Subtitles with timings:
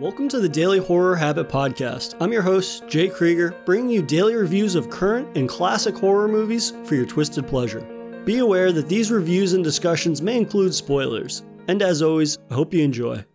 [0.00, 2.16] Welcome to the Daily Horror Habit Podcast.
[2.22, 6.72] I'm your host, Jay Krieger, bringing you daily reviews of current and classic horror movies
[6.84, 7.82] for your twisted pleasure.
[8.24, 11.42] Be aware that these reviews and discussions may include spoilers.
[11.68, 13.26] And as always, I hope you enjoy.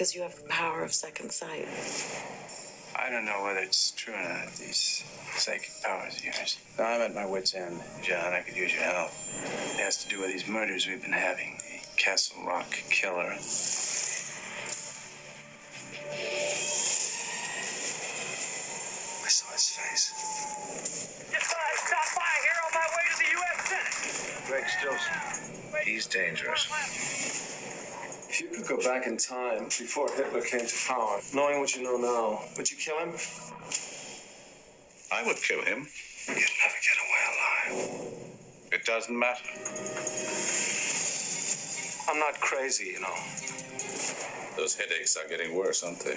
[0.00, 1.68] Because you have the power of second sight.
[2.96, 5.04] I don't know whether it's true or not, these
[5.36, 6.58] psychic powers of yours.
[6.78, 7.82] I'm at my wit's end.
[8.02, 9.10] John, I could use your help.
[9.74, 11.58] It has to do with these murders we've been having.
[11.68, 13.28] The Castle Rock killer.
[13.28, 13.36] I
[19.28, 20.14] saw his face.
[21.84, 23.68] Stop by here on my way to the U.S.
[23.68, 24.48] Senate.
[24.48, 25.84] Greg Stilson.
[25.84, 27.49] He's dangerous.
[28.40, 31.82] If you could go back in time before Hitler came to power, knowing what you
[31.82, 33.12] know now, would you kill him?
[35.12, 35.86] I would kill him.
[36.26, 37.92] You'd never get away alive.
[38.72, 39.44] It doesn't matter.
[42.08, 43.14] I'm not crazy, you know.
[44.56, 46.16] Those headaches are getting worse, aren't they?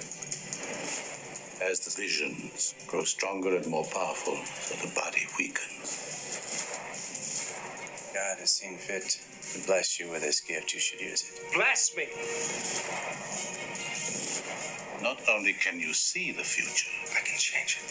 [1.62, 6.00] As the visions grow stronger and more powerful, so the body weakens.
[8.14, 9.20] God has seen fit
[9.54, 10.74] to bless you with this gift.
[10.74, 11.54] You should use it.
[11.54, 12.06] Bless me!
[15.00, 17.84] Not only can you see the future, I can change it.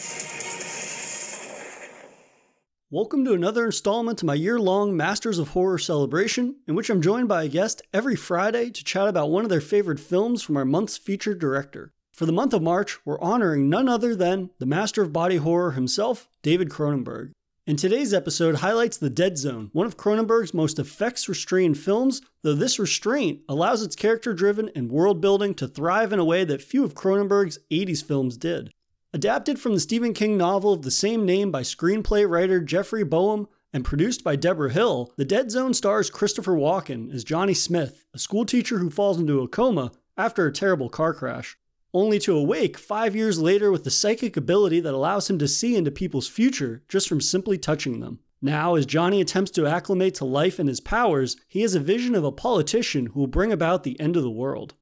[2.90, 7.00] Welcome to another installment to my year long Masters of Horror celebration, in which I'm
[7.00, 10.58] joined by a guest every Friday to chat about one of their favorite films from
[10.58, 11.94] our month's featured director.
[12.12, 15.72] For the month of March, we're honoring none other than the master of body horror
[15.72, 17.32] himself, David Cronenberg.
[17.66, 22.52] And today's episode highlights The Dead Zone, one of Cronenberg's most effects restrained films, though
[22.52, 26.60] this restraint allows its character driven and world building to thrive in a way that
[26.60, 28.70] few of Cronenberg's 80s films did.
[29.14, 33.48] Adapted from the Stephen King novel of the same name by screenplay writer Jeffrey Boam
[33.72, 38.18] and produced by Deborah Hill, The Dead Zone stars Christopher Walken as Johnny Smith, a
[38.18, 41.56] schoolteacher who falls into a coma after a terrible car crash,
[41.94, 45.76] only to awake five years later with the psychic ability that allows him to see
[45.76, 48.18] into people's future just from simply touching them.
[48.42, 52.14] Now, as Johnny attempts to acclimate to life and his powers, he has a vision
[52.14, 54.74] of a politician who will bring about the end of the world.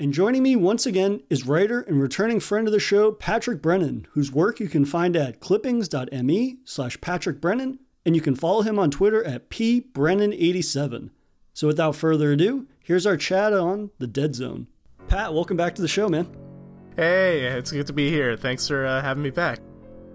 [0.00, 4.06] And joining me once again is writer and returning friend of the show, Patrick Brennan,
[4.12, 8.78] whose work you can find at clippings.me slash Patrick Brennan, and you can follow him
[8.78, 11.10] on Twitter at pbrennan87.
[11.52, 14.68] So without further ado, here's our chat on The Dead Zone.
[15.08, 16.51] Pat, welcome back to the show, man.
[16.94, 18.36] Hey, it's good to be here.
[18.36, 19.60] Thanks for uh, having me back.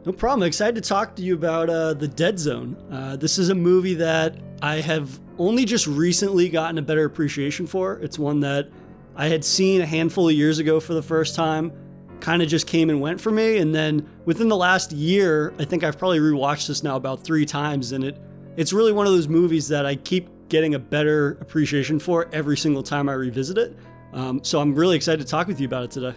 [0.05, 0.45] No problem.
[0.47, 2.77] Excited to talk to you about uh, The Dead Zone.
[2.91, 7.65] Uh, this is a movie that I have only just recently gotten a better appreciation
[7.65, 7.93] for.
[7.93, 8.69] It's one that
[9.15, 11.71] I had seen a handful of years ago for the first time,
[12.19, 13.57] kind of just came and went for me.
[13.57, 17.45] And then within the last year, I think I've probably rewatched this now about three
[17.45, 17.91] times.
[17.91, 18.21] And it
[18.55, 22.55] it's really one of those movies that I keep getting a better appreciation for every
[22.55, 23.75] single time I revisit it.
[24.13, 26.15] Um, so I'm really excited to talk with you about it today.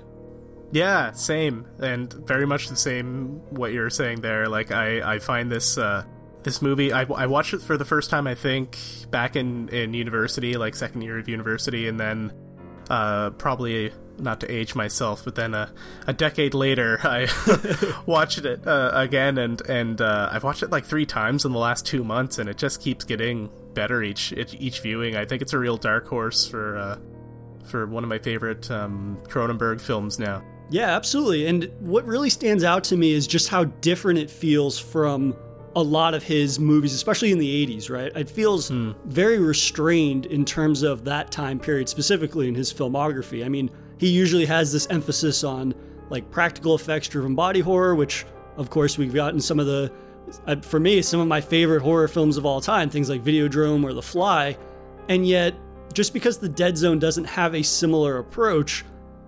[0.72, 3.40] Yeah, same, and very much the same.
[3.50, 6.04] What you're saying there, like I, I find this uh,
[6.44, 6.92] this movie.
[6.92, 8.78] I, I watched it for the first time, I think,
[9.10, 12.32] back in in university, like second year of university, and then
[12.88, 15.72] uh, probably not to age myself, but then a,
[16.06, 17.26] a decade later, I
[18.06, 21.58] watched it uh, again, and and uh, I've watched it like three times in the
[21.58, 25.16] last two months, and it just keeps getting better each each, each viewing.
[25.16, 26.98] I think it's a real dark horse for uh,
[27.66, 30.42] for one of my favorite um, Cronenberg films now.
[30.70, 31.46] Yeah, absolutely.
[31.46, 35.36] And what really stands out to me is just how different it feels from
[35.76, 38.12] a lot of his movies, especially in the 80s, right?
[38.16, 38.70] It feels
[39.04, 43.44] very restrained in terms of that time period, specifically in his filmography.
[43.44, 45.74] I mean, he usually has this emphasis on
[46.08, 48.24] like practical effects driven body horror, which,
[48.56, 49.92] of course, we've gotten some of the,
[50.46, 53.84] uh, for me, some of my favorite horror films of all time, things like Videodrome
[53.84, 54.56] or The Fly.
[55.08, 55.54] And yet,
[55.92, 58.84] just because The Dead Zone doesn't have a similar approach,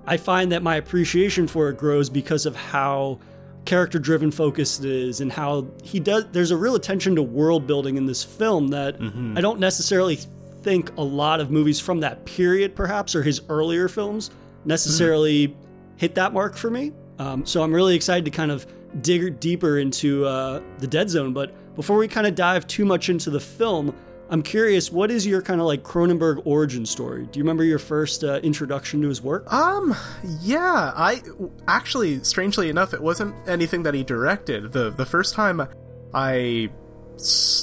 [0.07, 3.19] I find that my appreciation for it grows because of how
[3.65, 7.65] character driven focused it is and how he does there's a real attention to world
[7.65, 8.97] building in this film that
[9.37, 10.17] I don't necessarily
[10.63, 14.31] think a lot of movies from that period perhaps or his earlier films
[14.65, 15.57] necessarily
[15.97, 16.93] hit that mark for me.
[17.19, 18.67] Um, so I'm really excited to kind of
[19.01, 21.33] dig deeper into uh, the Dead Zone.
[21.33, 23.95] But before we kind of dive too much into the film,
[24.33, 27.27] I'm curious, what is your kind of like Cronenberg origin story?
[27.31, 29.53] Do you remember your first uh, introduction to his work?
[29.53, 29.95] Um,
[30.41, 31.21] yeah, I
[31.69, 34.73] actually, strangely enough, it wasn't anything that he directed.
[34.73, 35.69] the The first time
[36.15, 36.71] I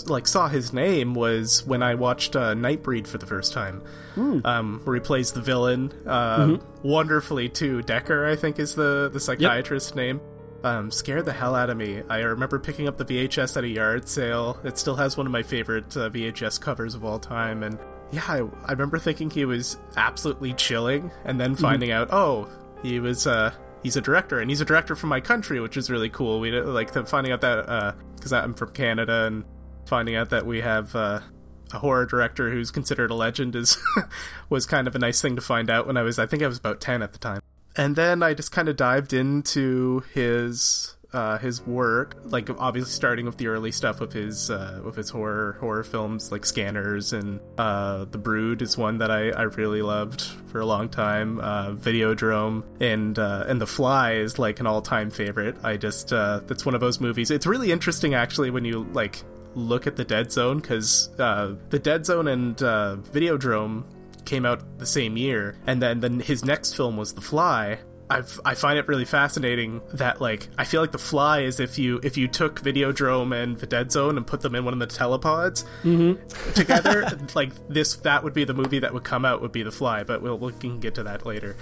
[0.07, 3.81] like saw his name was when I watched uh, Nightbreed for the first time,
[4.45, 7.81] um, where he plays the villain uh, wonderfully too.
[7.81, 10.21] Decker, I think, is the the psychiatrist's name.
[10.63, 12.03] Um, scared the hell out of me.
[12.09, 14.59] I remember picking up the VHS at a yard sale.
[14.63, 17.79] It still has one of my favorite uh, VHS covers of all time, and
[18.11, 22.49] yeah, I, I remember thinking he was absolutely chilling, and then finding out, oh,
[22.81, 23.53] he was uh,
[23.83, 26.39] he's a director, and he's a director from my country, which is really cool.
[26.39, 29.45] We like the, finding out that because I'm from Canada, and
[29.85, 31.19] finding out that we have uh,
[31.73, 33.77] a horror director who's considered a legend is
[34.49, 36.47] was kind of a nice thing to find out when I was I think I
[36.47, 37.41] was about ten at the time.
[37.75, 43.25] And then I just kind of dived into his uh, his work, like obviously starting
[43.25, 47.39] with the early stuff of his uh, with his horror horror films like Scanners and
[47.57, 51.39] uh, The Brood is one that I, I really loved for a long time.
[51.39, 55.57] Uh, Videodrome and uh, and The Fly is like an all time favorite.
[55.63, 57.31] I just uh, that's one of those movies.
[57.31, 59.23] It's really interesting actually when you like
[59.55, 63.83] look at the Dead Zone because uh, the Dead Zone and uh, Videodrome
[64.29, 67.79] came out the same year, and then then his next film was The Fly.
[68.11, 71.77] I've, I find it really fascinating that like I feel like The Fly is if
[71.77, 74.79] you if you took Videodrome and the Dead Zone and put them in one of
[74.79, 75.65] the telepods
[76.55, 79.71] together, like this that would be the movie that would come out would be The
[79.71, 80.03] Fly.
[80.03, 81.55] But we'll we can get to that later.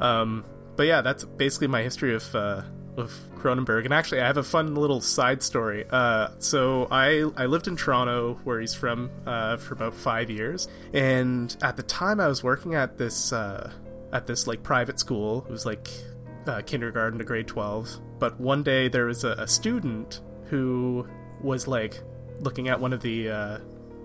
[0.00, 0.44] Um,
[0.76, 2.62] but yeah, that's basically my history of uh,
[2.96, 3.84] of Cronenberg.
[3.84, 5.84] And actually, I have a fun little side story.
[5.90, 10.68] Uh, so I I lived in Toronto, where he's from, uh, for about five years.
[10.92, 13.72] And at the time, I was working at this uh,
[14.12, 15.44] at this like private school.
[15.48, 15.88] It was like
[16.46, 17.88] uh, kindergarten to grade twelve.
[18.18, 21.06] But one day there was a, a student who
[21.40, 22.00] was like
[22.40, 23.58] looking at one of the uh,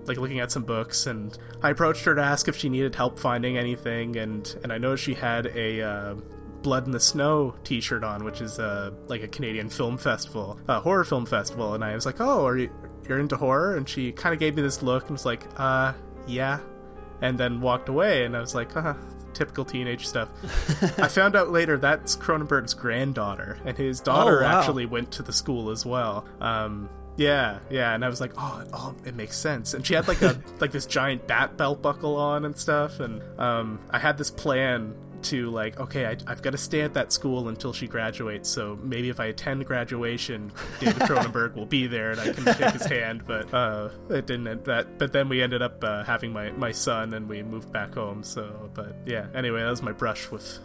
[0.05, 3.19] like looking at some books and I approached her to ask if she needed help
[3.19, 6.15] finding anything and and I noticed she had a uh,
[6.61, 10.79] Blood in the Snow t-shirt on which is uh, like a Canadian film festival a
[10.79, 12.69] horror film festival and I was like oh are you
[13.07, 15.93] you're into horror and she kind of gave me this look and was like uh
[16.27, 16.59] yeah
[17.21, 18.93] and then walked away and I was like uh
[19.33, 20.29] typical teenage stuff
[20.99, 24.59] I found out later that's Cronenberg's granddaughter and his daughter Oh, wow.
[24.59, 26.89] actually went to the school as well um
[27.19, 29.73] yeah, yeah, and I was like, oh, oh, it makes sense.
[29.73, 33.23] And she had like a like this giant bat belt buckle on and stuff, and
[33.39, 37.11] um, I had this plan to like, okay, I, I've got to stay at that
[37.11, 38.49] school until she graduates.
[38.49, 42.73] So maybe if I attend graduation, David Cronenberg will be there and I can shake
[42.73, 43.23] his hand.
[43.25, 44.47] But uh, it didn't.
[44.47, 47.71] end That, but then we ended up uh, having my my son, and we moved
[47.71, 48.23] back home.
[48.23, 49.27] So, but yeah.
[49.33, 50.59] Anyway, that was my brush with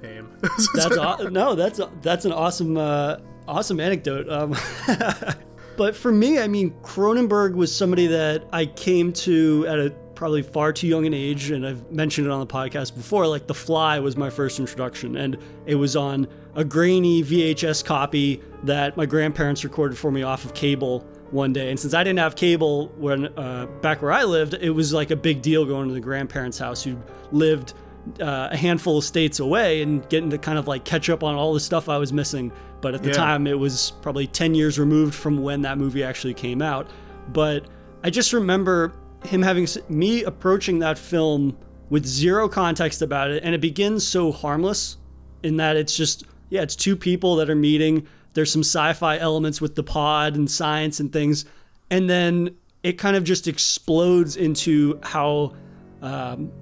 [0.00, 0.28] fame.
[0.74, 4.28] That's aw- no, that's that's an awesome uh, awesome anecdote.
[4.28, 4.56] Um,
[5.76, 10.42] but for me, I mean, Cronenberg was somebody that I came to at a probably
[10.42, 13.26] far too young an age, and I've mentioned it on the podcast before.
[13.26, 18.42] Like The Fly was my first introduction, and it was on a grainy VHS copy
[18.64, 21.70] that my grandparents recorded for me off of cable one day.
[21.70, 25.10] And since I didn't have cable when uh, back where I lived, it was like
[25.10, 26.98] a big deal going to the grandparents' house who
[27.32, 27.72] lived
[28.20, 31.34] uh, a handful of states away and getting to kind of like catch up on
[31.34, 32.52] all the stuff I was missing.
[32.82, 33.14] But at the Yeah.
[33.14, 36.88] time, it was probably 10 years removed from when that movie actually came out.
[37.32, 37.64] But
[38.04, 38.92] I just remember
[39.24, 41.56] him having me approaching that film
[41.88, 43.42] with zero context about it.
[43.42, 44.96] And it begins so harmless
[45.42, 48.06] in that it's just, yeah, it's two people that are meeting.
[48.34, 51.44] There's some sci fi elements with the pod and science and things.
[51.90, 55.54] And then it kind of just explodes into how
[56.00, 56.52] um,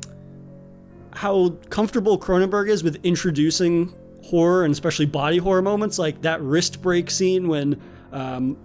[1.12, 3.92] how comfortable Cronenberg is with introducing
[4.24, 7.80] horror and especially body horror moments, like that wrist break scene when
[8.12, 8.56] um,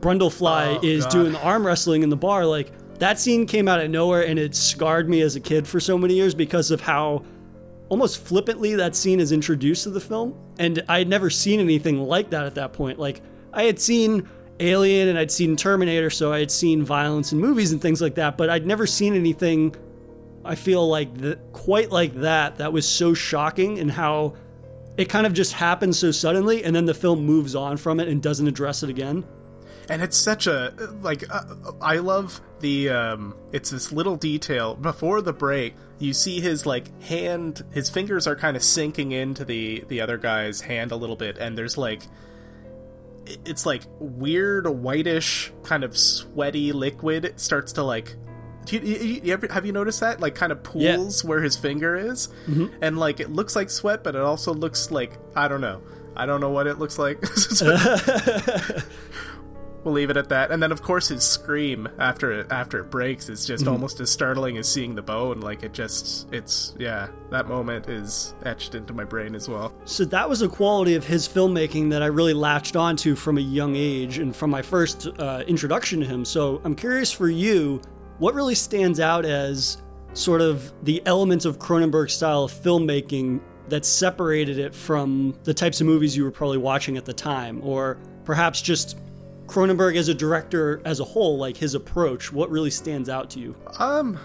[0.00, 1.10] Brundlefly Oh, is God.
[1.12, 2.44] doing the arm wrestling in the bar.
[2.46, 5.80] Like that scene came out of nowhere and it scarred me as a kid for
[5.80, 7.24] so many years because of how
[7.88, 10.38] almost flippantly that scene is introduced to the film.
[10.58, 12.98] And I had never seen anything like that at that point.
[12.98, 14.28] Like I had seen
[14.60, 18.14] Alien and I'd seen Terminator, so I had seen violence in movies and things like
[18.16, 19.74] that, but I'd never seen anything
[20.44, 22.58] I feel like th- quite like that.
[22.58, 24.34] That was so shocking and how
[24.98, 28.08] it kind of just happens so suddenly, and then the film moves on from it
[28.08, 29.24] and doesn't address it again.
[29.90, 31.42] And it's such a like uh,
[31.82, 34.74] i love the um it's this little detail.
[34.76, 39.44] Before the break you see his like hand his fingers are kind of sinking into
[39.44, 42.02] the the other guy's hand a little bit and there's like
[43.44, 48.14] it's like weird whitish kind of sweaty liquid it starts to like
[48.66, 50.20] do you, you, you ever, have you noticed that?
[50.20, 50.96] Like kind of Yeah.
[50.96, 52.28] pools where his finger is?
[52.82, 55.80] And like it looks like sweat but it also looks like i don't know.
[56.14, 57.22] I don't know what it looks like
[59.84, 60.50] we'll leave it at that.
[60.50, 64.10] And then of course his scream after it after it breaks is just almost as
[64.10, 65.40] startling as seeing the bone.
[65.40, 69.74] Like it just it's yeah, that moment is etched into my brain as well.
[69.84, 73.42] So that was a quality of his filmmaking that I really latched onto from a
[73.42, 76.24] young age and from my first uh, introduction to him.
[76.24, 77.80] So I'm curious for you,
[78.18, 79.78] what really stands out as
[80.12, 85.80] sort of the elements of Cronenberg style of filmmaking that separated it from the types
[85.80, 88.98] of movies you were probably watching at the time, or perhaps just
[89.50, 92.32] Cronenberg as a director as a whole, like his approach.
[92.32, 93.56] What really stands out to you?
[93.80, 94.16] Um,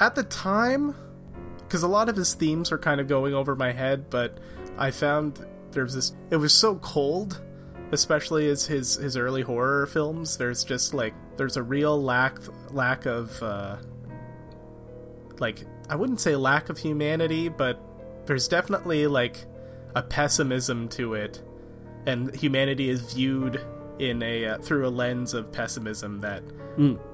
[0.00, 0.96] at the time,
[1.60, 4.38] because a lot of his themes were kind of going over my head, but
[4.76, 6.12] I found there's this.
[6.30, 7.40] It was so cold,
[7.92, 10.36] especially as his his early horror films.
[10.38, 12.38] There's just like there's a real lack
[12.72, 13.76] lack of uh,
[15.38, 17.80] like I wouldn't say lack of humanity, but
[18.26, 19.36] there's definitely like
[19.94, 21.40] a pessimism to it,
[22.06, 23.64] and humanity is viewed
[23.98, 26.42] in a uh, through a lens of pessimism that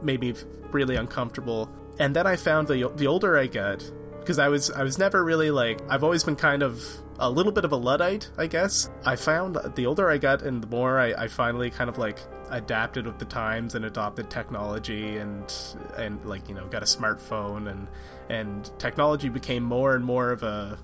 [0.03, 0.35] made me
[0.71, 1.71] really uncomfortable.
[1.99, 5.25] And then I found the the older I got, because I was I was never
[5.25, 6.83] really like I've always been kind of
[7.19, 8.89] a little bit of a luddite, I guess.
[9.05, 12.19] I found the older I got and the more I, I finally kind of like
[12.51, 15.53] adapted with the times and adopted technology and
[15.97, 17.87] and like you know got a smartphone and
[18.29, 20.79] and technology became more and more of a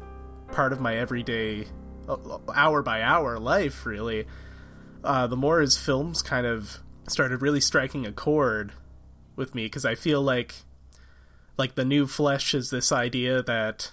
[0.52, 1.66] part of my everyday
[2.08, 2.16] uh,
[2.54, 4.26] hour by hour life really
[5.06, 8.72] uh, the more his films kind of started really striking a chord
[9.36, 10.54] with me because I feel like
[11.58, 13.92] like the new flesh is this idea that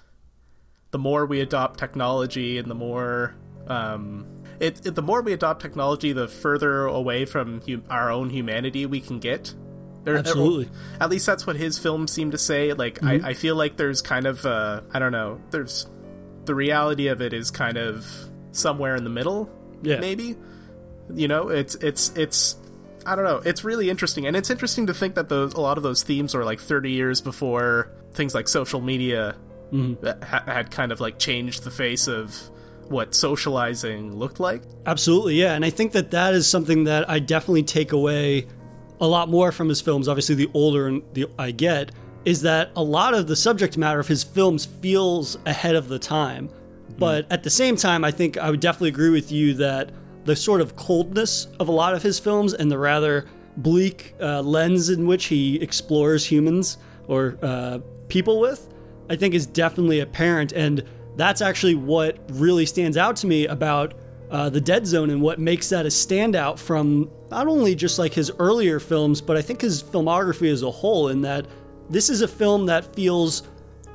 [0.91, 3.35] the more we adopt technology and the more
[3.67, 4.25] um,
[4.59, 8.85] it, it the more we adopt technology, the further away from hum- our own humanity
[8.85, 9.53] we can get.
[10.03, 10.69] There- Absolutely.
[10.99, 12.73] at least that's what his films seem to say.
[12.73, 15.39] Like I, I feel like there's kind of uh, I don't know.
[15.51, 15.87] There's
[16.45, 18.05] the reality of it is kind of
[18.51, 19.49] somewhere in the middle.
[19.81, 19.99] Yeah.
[19.99, 20.35] Maybe
[21.13, 22.57] you know it's it's it's
[23.05, 25.77] i don't know it's really interesting and it's interesting to think that those a lot
[25.77, 29.35] of those themes are like 30 years before things like social media
[30.01, 32.37] that ha- had kind of like changed the face of
[32.89, 35.53] what socializing looked like Absolutely, yeah.
[35.53, 38.47] And I think that that is something that I definitely take away
[38.99, 40.07] a lot more from his films.
[40.07, 41.91] Obviously, the older and the I get
[42.25, 45.99] is that a lot of the subject matter of his films feels ahead of the
[45.99, 46.47] time.
[46.47, 46.99] Mm-hmm.
[46.99, 49.91] But at the same time, I think I would definitely agree with you that
[50.25, 53.25] the sort of coldness of a lot of his films and the rather
[53.57, 56.77] bleak uh, lens in which he explores humans
[57.07, 58.69] or uh, people with,
[59.09, 60.51] I think is definitely apparent.
[60.53, 60.83] And
[61.15, 63.93] that's actually what really stands out to me about
[64.31, 68.13] uh, the Dead Zone and what makes that a standout from not only just like
[68.13, 71.09] his earlier films, but I think his filmography as a whole.
[71.09, 71.45] In that
[71.89, 73.43] this is a film that feels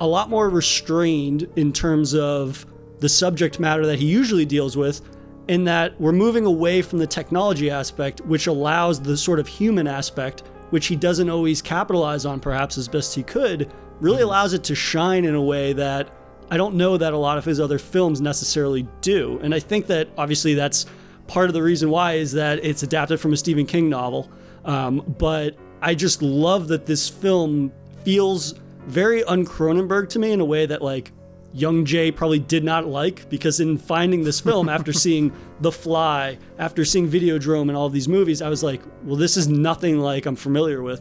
[0.01, 2.67] a lot more restrained in terms of
[3.01, 5.01] the subject matter that he usually deals with,
[5.49, 9.87] in that we're moving away from the technology aspect, which allows the sort of human
[9.87, 14.63] aspect, which he doesn't always capitalize on perhaps as best he could, really allows it
[14.65, 16.11] to shine in a way that
[16.51, 19.39] I don't know that a lot of his other films necessarily do.
[19.43, 20.87] And I think that obviously that's
[21.27, 24.31] part of the reason why is that it's adapted from a Stephen King novel.
[24.65, 27.73] Um, but I just love that this film
[28.05, 28.55] feels
[28.87, 31.13] very un Cronenberg to me in a way that like
[31.53, 36.39] young Jay probably did not like because in finding this film after seeing The Fly,
[36.59, 39.99] after seeing Videodrome and all of these movies, I was like, well, this is nothing
[40.01, 41.01] like I'm familiar with.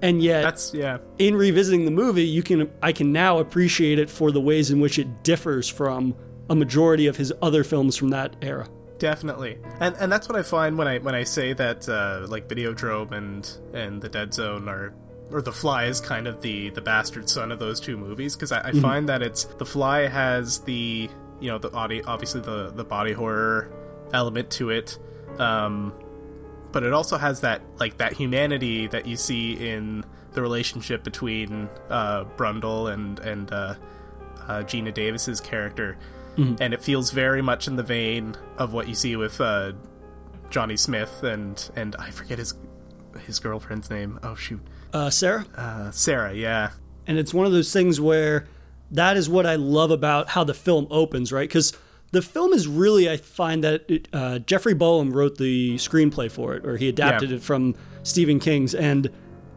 [0.00, 4.08] And yet that's yeah in revisiting the movie, you can I can now appreciate it
[4.08, 6.14] for the ways in which it differs from
[6.48, 8.68] a majority of his other films from that era.
[8.98, 12.48] definitely and and that's what i find when i when i say that uh like
[12.48, 14.92] videodrome and and the dead zone are
[15.30, 18.52] or the fly is kind of the the bastard son of those two movies because
[18.52, 21.08] I, I find that it's the fly has the
[21.40, 23.70] you know the body obviously the the body horror
[24.12, 24.98] element to it
[25.38, 25.92] um
[26.72, 31.68] but it also has that like that humanity that you see in the relationship between
[31.90, 33.74] uh brundle and and uh,
[34.42, 35.96] uh geena davis's character.
[36.60, 39.72] And it feels very much in the vein of what you see with uh
[40.50, 42.54] johnny smith and and i forget his
[43.26, 44.20] his girlfriend's name.
[44.22, 44.60] Oh shoot
[44.92, 45.44] Uh, Sarah?
[45.56, 46.70] uh sarah yeah
[47.06, 48.46] And it's one of those things where
[48.90, 51.46] that is what I love about how the film opens, right?
[51.48, 51.74] Because
[52.12, 56.54] the film is really, I find that it, uh, Jeffrey Boam wrote the screenplay for
[56.54, 57.36] it, or he adapted Yeah.
[57.36, 58.74] it from Stephen King's.
[58.74, 59.10] And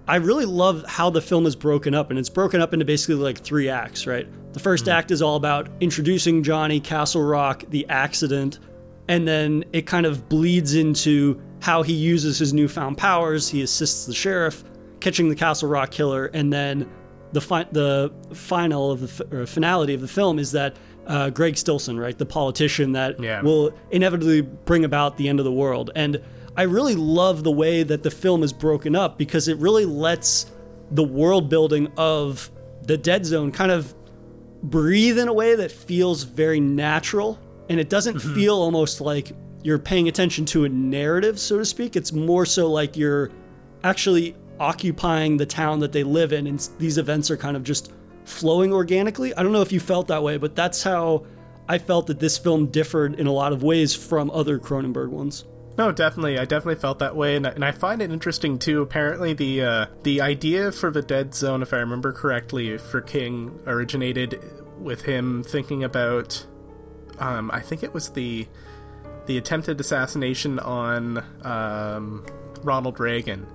[0.05, 2.09] I really love how the film is broken up.
[2.09, 4.27] And it's broken up into basically like three acts, right?
[4.51, 8.59] The 1st act is all about introducing Johnny, Castle Rock, the accident,
[9.07, 13.47] and then it kind of bleeds into how he uses his newfound powers.
[13.47, 14.65] He assists the sheriff,
[15.01, 16.89] catching the Castle Rock killer, and then
[17.33, 20.75] the fi- the final of the f- or finality of the film is that
[21.07, 23.41] uh, Greg Stilson, right, the politician that Yeah.
[23.41, 25.89] will inevitably bring about the end of the world.
[25.95, 26.21] And
[26.55, 30.51] I really love the way that the film is broken up because it really lets
[30.91, 32.51] the world building of
[32.83, 33.93] the Dead Zone kind of
[34.63, 37.39] breathe in a way that feels very natural
[37.69, 39.31] and it doesn't feel almost like
[39.63, 43.31] you're paying attention to a narrative so to speak it's more so like you're
[43.83, 47.91] actually occupying the town that they live in and these events are kind of just
[48.25, 51.25] flowing organically i don't know if you felt that way but that's how
[51.67, 55.45] i felt that this film differed in a lot of ways from other cronenberg ones
[55.77, 56.37] No, definitely.
[56.37, 58.81] I definitely felt that way, and, and I find it interesting too.
[58.81, 63.57] Apparently, the uh, the idea for the Dead Zone, if I remember correctly, for King
[63.65, 64.37] originated
[64.77, 66.45] with him thinking about.
[67.19, 68.47] Um, I think it was the
[69.27, 72.25] the attempted assassination on um,
[72.63, 73.47] Ronald Reagan,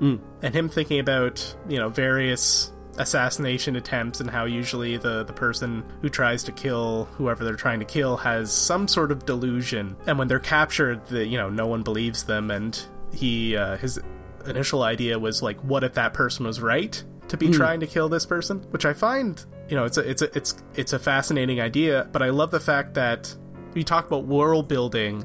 [0.00, 5.84] and him thinking about you know various assassination attempts and how usually the the person
[6.00, 9.96] who tries to kill whoever they're trying to kill has some sort of delusion.
[10.06, 12.50] And when they're captured the you know no one believes them.
[12.50, 12.80] And
[13.12, 13.98] he uh, his
[14.46, 18.08] initial idea was like what if that person was right to be trying to kill
[18.08, 18.58] this person?
[18.70, 22.08] Which i find you know it's a it's a it's it's a fascinating idea.
[22.12, 23.34] But i love the fact that
[23.74, 25.24] we talk about world building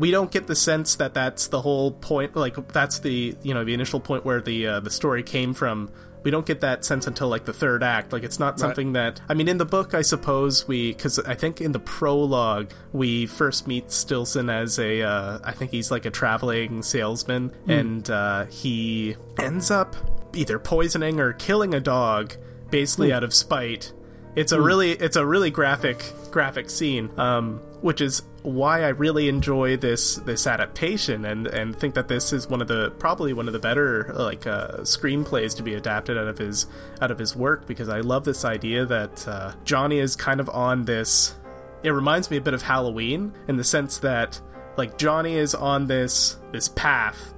[0.00, 3.64] we don't get the sense that that's the whole point like that's the you know
[3.64, 5.90] the initial point where the uh, the story came from.
[6.22, 8.12] We don't get that sense until like the third act.
[8.12, 11.34] Like it's not something that i mean in the book i suppose we because i
[11.34, 16.04] think in the prologue we first meet stilson as a uh, i think he's like
[16.04, 19.96] a traveling salesman and uh, he ends up
[20.34, 22.34] either poisoning or killing a dog
[22.70, 23.92] basically out of spite.
[24.36, 29.28] It's a really it's a really graphic graphic scene, um, which is why I really
[29.28, 33.46] enjoy this this adaptation and and think that this is one of the probably one
[33.46, 36.66] of the better like uh, screenplays to be adapted out of his
[37.00, 40.48] out of his work because I love this idea that uh, Johnny is kind of
[40.48, 41.34] on this.
[41.82, 44.40] It reminds me a bit of Halloween in the sense that
[44.76, 47.34] like Johnny is on this this path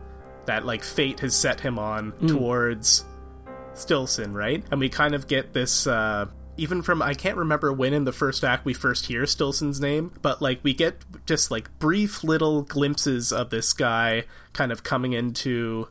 [0.46, 3.04] that like fate has set him on towards
[3.74, 4.64] Stilson, right?
[4.70, 8.12] And we kind of get this uh even from I can't remember when in the
[8.12, 12.62] first act we first hear Stilson's name, but like we get just like brief little
[12.62, 15.88] glimpses of this guy kind of coming into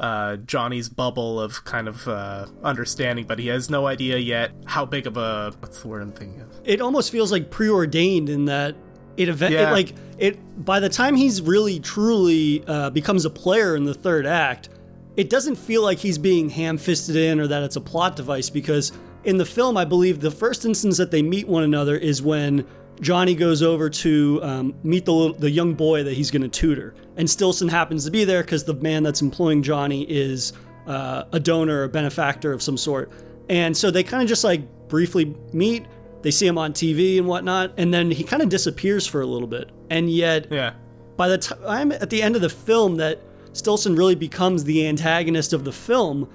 [0.00, 4.84] uh, Johnny's bubble of kind of uh, understanding, but he has no idea yet how
[4.84, 6.48] big of a what's the word I'm thinking of.
[6.64, 8.74] it almost feels like preordained in that
[9.16, 9.68] it event Yeah.
[9.68, 13.94] it, like it by the time he's really truly uh, becomes a player in the
[13.94, 14.68] third act
[15.16, 18.90] it doesn't feel like he's being ham-fisted in or that it's a plot device because
[19.24, 22.66] in the film i believe the first instance that they meet one another is when
[23.00, 26.48] johnny goes over to um, meet the, little, the young boy that he's going to
[26.48, 26.94] tutor.
[27.16, 30.52] And stilson happens to be there because the man that's employing johnny is
[30.86, 33.10] uh, a donor a benefactor of some sort.
[33.48, 35.86] And so they kind of just like briefly meet
[36.24, 39.26] they see him on TV and whatnot, and then he kind of disappears for a
[39.26, 39.70] little bit.
[39.90, 40.72] And yet, Yeah,
[41.18, 43.20] by the time I'm at the end of the film that
[43.52, 46.30] Stilson really becomes the antagonist of the film,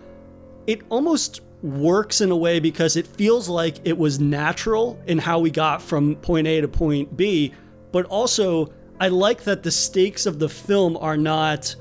[0.68, 5.40] it almost works in a way because it feels like it was natural in how
[5.40, 7.54] we got from point A to point B,
[7.92, 11.76] but also I like that the stakes of the film are not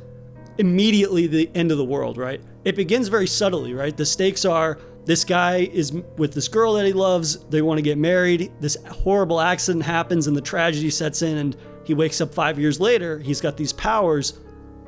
[0.58, 2.40] immediately the end of the world, right?
[2.64, 3.96] It begins very subtly, right?
[3.96, 7.82] The stakes are this guy is with this girl that he loves, they want to
[7.82, 12.34] get married, this horrible accident happens and the tragedy sets in and he wakes up
[12.34, 14.40] 5 years later, he's got these powers.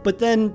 [0.03, 0.49] But then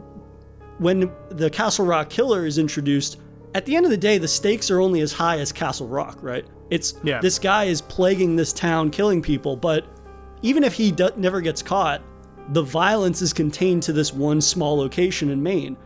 [0.78, 3.18] when the Castle Rock killer is introduced,
[3.56, 6.20] at the end of the day the stakes are only as high as Castle Rock,
[6.22, 6.46] right?
[6.70, 7.22] It's Yeah.
[7.22, 9.86] this guy is plaguing this town killing people, but
[10.42, 12.02] even if he do- never gets caught,
[12.52, 15.78] the violence is contained to this one small location in Maine.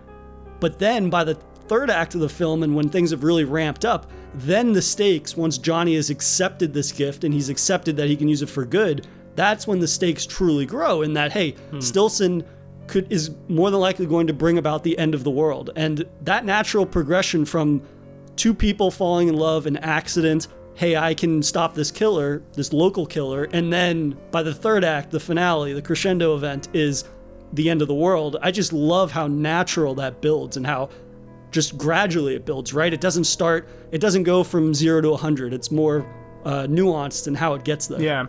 [0.60, 3.86] But then by the third act of the film, and when things have really ramped
[3.86, 8.16] up, then the stakes, once Johnny has accepted this gift and he's accepted that he
[8.16, 9.06] can use it for good,
[9.36, 11.04] that's when the stakes truly grow.
[11.04, 11.80] In that, hey, hmm.
[11.80, 12.44] Stilson
[12.90, 15.70] could is more than likely going to bring about the end of the world.
[15.76, 17.82] And that natural progression from
[18.36, 23.06] two people falling in love, an accident, hey, I can stop this killer, this local
[23.06, 27.04] killer, and then by the third act, the finale, the crescendo event is
[27.54, 28.38] the end of the world.
[28.42, 30.90] I just love how natural that builds and how
[31.52, 32.94] just gradually it builds, right?
[32.94, 35.54] It doesn't start, it doesn't go from zero to 100.
[35.54, 36.06] It's more
[36.46, 38.02] uh, nuanced in how it gets there.
[38.02, 38.28] Yeah.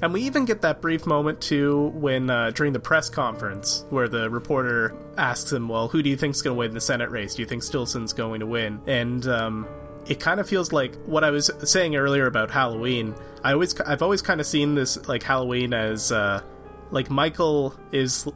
[0.00, 4.08] And we even get that brief moment too when uh, during the press conference where
[4.08, 7.34] the reporter asks him, "Well, who do you think's going to win the Senate race?
[7.34, 9.66] Do you think Stilson's going to win?" And um,
[10.06, 13.14] it kind of feels like what I was saying earlier about Halloween.
[13.44, 16.42] I always, I've always kind of seen this like Halloween as uh,
[16.90, 18.28] like Michael is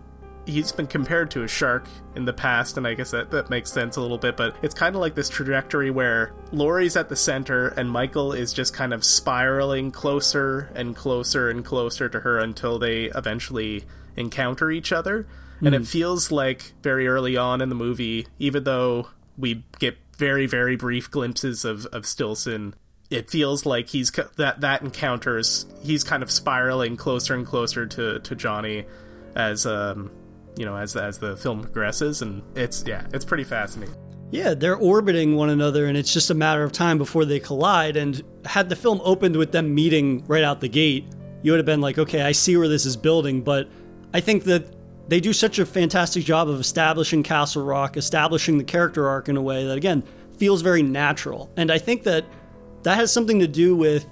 [0.46, 3.70] he's been compared to a shark in the past, and I guess that, that makes
[3.72, 7.16] sense a little bit, but it's kind of like this trajectory where Laurie's at the
[7.16, 12.38] center and Michael is just kind of spiraling closer and closer and closer to her
[12.38, 13.85] until they eventually
[14.16, 15.26] encounter each other.
[15.61, 20.46] And it feels like very early on in the movie, even though we get very,
[20.46, 22.74] very brief glimpses of, of Stilson,
[23.11, 28.18] it feels like he's that that encounters he's kind of spiraling closer and closer to,
[28.18, 28.85] to Johnny
[29.37, 30.11] as um
[30.57, 33.95] you know as as the film progresses and it's yeah it's pretty fascinating
[34.33, 37.97] Yeah, they're orbiting one another, and it's just a matter of time before they collide.
[37.97, 41.05] And had the film opened with them meeting right out the gate,
[41.42, 43.40] you would have been like, okay, I see where this is building.
[43.40, 43.69] But
[44.12, 44.75] I think that
[45.09, 49.37] they do such a fantastic job of establishing Castle Rock, establishing the character arc in
[49.37, 50.03] a way that, again,
[50.38, 51.49] feels very natural.
[51.57, 52.25] And I think that
[52.83, 54.07] that has something to do with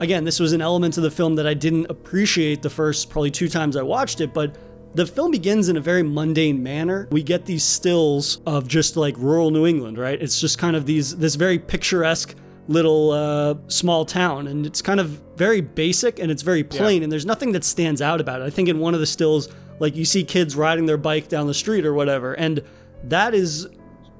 [0.00, 3.30] again, this was an element of the film that I didn't appreciate the first probably
[3.30, 4.56] two times I watched it, but
[4.94, 7.08] the film begins in a very mundane manner.
[7.10, 10.20] We get these stills of just like rural New England, right?
[10.20, 12.34] It's just kind of these this very picturesque
[12.68, 17.10] little uh, small town, and it's kind of very basic and it's very plain, and
[17.10, 18.44] there's nothing that stands out about it.
[18.44, 21.46] I think in one of the stills, like you see kids riding their bike down
[21.46, 22.62] the street or whatever, and
[23.04, 23.68] that is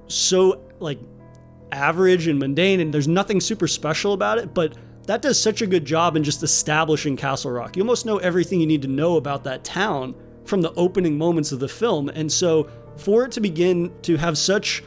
[0.09, 0.99] so like
[1.71, 4.75] average and mundane, and there's nothing super special about it, but
[5.07, 7.77] that does such a good job in just establishing Castle Rock.
[7.77, 11.53] You almost know everything you need to know about that town from the opening moments
[11.53, 12.09] of the film.
[12.09, 14.83] And so for it to begin to have such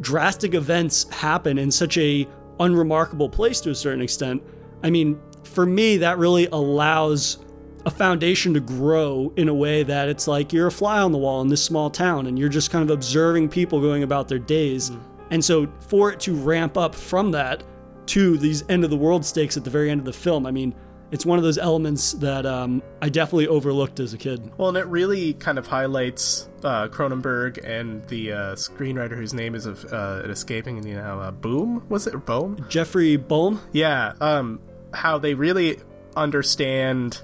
[0.00, 2.26] drastic events happen in such a
[2.60, 4.42] unremarkable place to a certain extent,
[4.82, 7.38] I mean, for me that really allows
[7.86, 11.18] a foundation to grow in a way that it's like you're a fly on the
[11.18, 14.40] wall in this small town and you're just kind of observing people going about their
[14.40, 14.90] days.
[14.90, 15.00] Mm.
[15.30, 17.62] And so for it to ramp up from that
[18.06, 20.50] to these end of the world stakes at the very end of the film, I
[20.50, 20.74] mean,
[21.12, 24.50] it's one of those elements that um, I definitely overlooked as a kid.
[24.58, 29.54] well and it really kind of highlights uh, Cronenberg and the uh, screenwriter whose name
[29.54, 31.84] is uh, escaping you know uh, Boom?
[31.88, 34.60] Was it Boom Jeffrey Boam, Yeah, um,
[34.92, 35.78] how they really
[36.16, 37.22] understand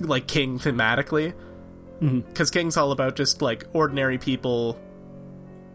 [0.00, 1.34] like King thematically,
[2.00, 4.78] because King's all about just like ordinary people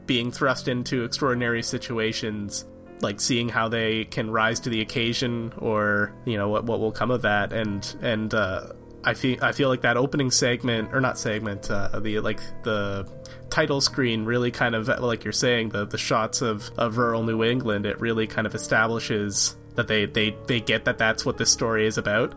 [0.05, 2.65] being thrust into extraordinary situations,
[3.01, 6.91] like seeing how they can rise to the occasion, or you know what what will
[6.91, 8.67] come of that, and and uh,
[9.03, 13.09] I feel I feel like that opening segment or not segment, uh, the like the
[13.49, 17.43] title screen really kind of like you're saying the the shots of of rural New
[17.43, 17.85] England.
[17.85, 21.85] It really kind of establishes that they they they get that that's what this story
[21.87, 22.33] is about.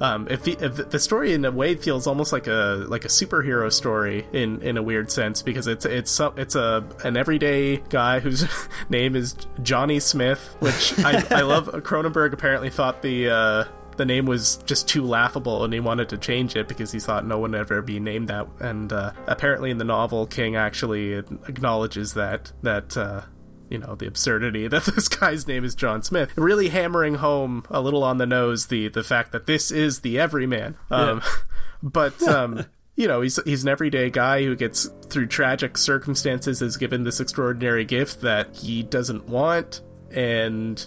[0.00, 3.08] Um, if, the, if the story in a way feels almost like a like a
[3.08, 8.20] superhero story in in a weird sense because it's it's it's a an everyday guy
[8.20, 8.46] whose
[8.88, 11.66] name is Johnny Smith, which I, I love.
[11.66, 13.64] Cronenberg apparently thought the uh,
[13.98, 17.26] the name was just too laughable and he wanted to change it because he thought
[17.26, 18.48] no one would ever be named that.
[18.58, 22.96] And uh, apparently in the novel, King actually acknowledges that that.
[22.96, 23.22] Uh,
[23.70, 27.80] you know the absurdity that this guy's name is John Smith, really hammering home a
[27.80, 30.76] little on the nose the the fact that this is the everyman.
[30.90, 31.22] Um,
[31.82, 36.76] but um, you know he's he's an everyday guy who gets through tragic circumstances is
[36.76, 39.80] given this extraordinary gift that he doesn't want,
[40.10, 40.86] and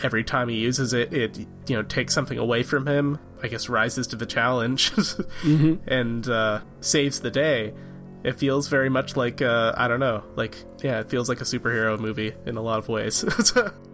[0.00, 3.18] every time he uses it, it you know takes something away from him.
[3.40, 4.90] I guess rises to the challenge
[5.86, 7.72] and uh, saves the day
[8.24, 11.44] it feels very much like uh, I don't know, like yeah, it feels like a
[11.44, 13.24] superhero movie in a lot of ways.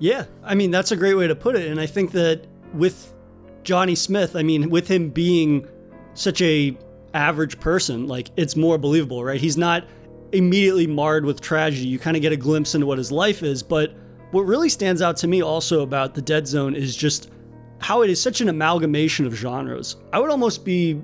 [0.00, 3.14] Yeah, I mean that's a great way to put it, and I think that with
[3.62, 5.66] Johnny Smith, I mean with him being
[6.14, 6.76] such a
[7.14, 9.40] average person, like it's more believable, right?
[9.40, 9.86] He's not
[10.32, 11.86] immediately marred with tragedy.
[11.86, 13.94] You kind of get a glimpse into what his life is, but
[14.32, 17.30] what really stands out to me also about the Dead Zone is just
[17.78, 19.96] how it is such an amalgamation of genres.
[20.12, 21.00] I would almost be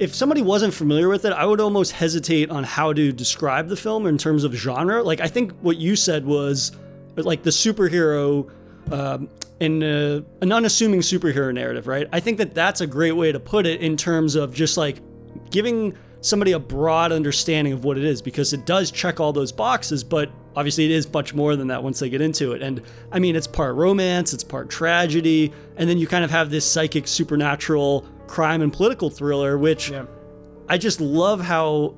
[0.00, 3.76] if somebody wasn't familiar with it, I would almost hesitate on how to describe the
[3.76, 5.02] film in terms of genre.
[5.02, 6.72] Like I think what you said was
[7.16, 8.50] like the superhero
[8.90, 9.28] um,
[9.60, 12.08] in an unassuming superhero narrative, right?
[12.14, 15.02] I think that that's a great way to put it in terms of just like
[15.50, 19.52] giving somebody a broad understanding of what it is because it does check all those
[19.52, 22.62] boxes, but obviously it is much more than that once they get into it.
[22.62, 22.82] And
[23.12, 26.64] I mean, it's part romance, it's part tragedy, and then you kind of have this
[26.64, 30.04] psychic supernatural crime and political thriller, which Yeah.
[30.68, 31.96] I just love how,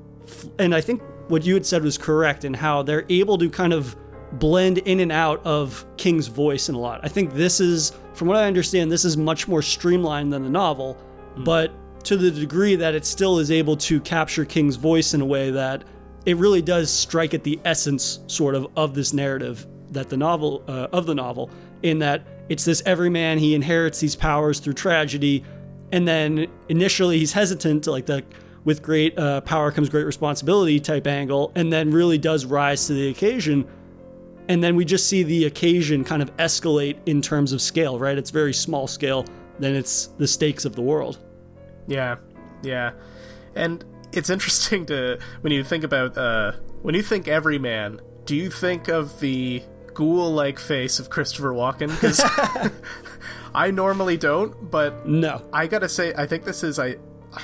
[0.57, 3.71] and I think what you had said was correct in how they're able to kind
[3.71, 3.95] of
[4.33, 6.99] blend in and out of King's voice in a lot.
[7.03, 10.49] I think this is, from what I understand, this is much more streamlined than the
[10.49, 10.97] novel,
[11.37, 11.71] but
[12.05, 15.51] to the degree that it still is able to capture King's voice in a way
[15.51, 15.83] that
[16.25, 20.63] it really does strike at the essence, sort of, of this narrative that the novel
[20.67, 21.51] uh, of the novel,
[21.83, 25.43] in that it's this everyman he inherits these powers through tragedy,
[25.93, 28.23] and then initially he's hesitant to like the
[28.65, 32.93] with great uh, power comes great responsibility type angle, and then really does rise to
[32.93, 33.67] the occasion.
[34.47, 38.17] And then we just see the occasion kind of escalate in terms of scale, right?
[38.17, 39.25] It's very small scale,
[39.59, 41.19] then it's the stakes of the world.
[41.87, 42.15] Yeah,
[42.63, 42.93] yeah,
[43.55, 48.01] and it's interesting to when you think about uh, when you think Everyman.
[48.25, 49.61] Do you think of the
[49.93, 51.89] ghoul-like face of Christopher Walken?
[51.89, 52.23] Because
[53.55, 55.41] I normally don't, but No.
[55.51, 56.97] I gotta say, I think this is I.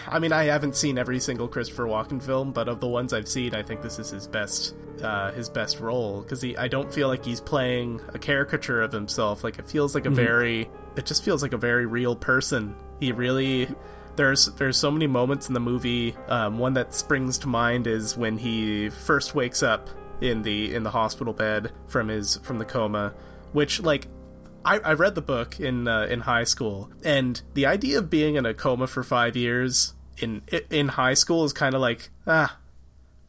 [0.08, 3.28] I mean, I haven't seen every single Christopher Walken film, but of the ones I've
[3.28, 6.56] seen, I think this is his best, uh, his best role because he.
[6.58, 9.44] I don't feel like he's playing a caricature of himself.
[9.44, 10.70] Like it feels like a very.
[10.96, 12.76] It just feels like a very real person.
[13.00, 13.68] He really.
[14.16, 16.16] There's there's so many moments in the movie.
[16.28, 19.90] Um, one that springs to mind is when he first wakes up
[20.22, 23.14] in the in the hospital bed from his from the coma,
[23.54, 24.08] which like
[24.70, 28.36] I, I read the book in uh, in high school, and the idea of being
[28.36, 32.56] in a coma for five years in in high school is kind of like ah,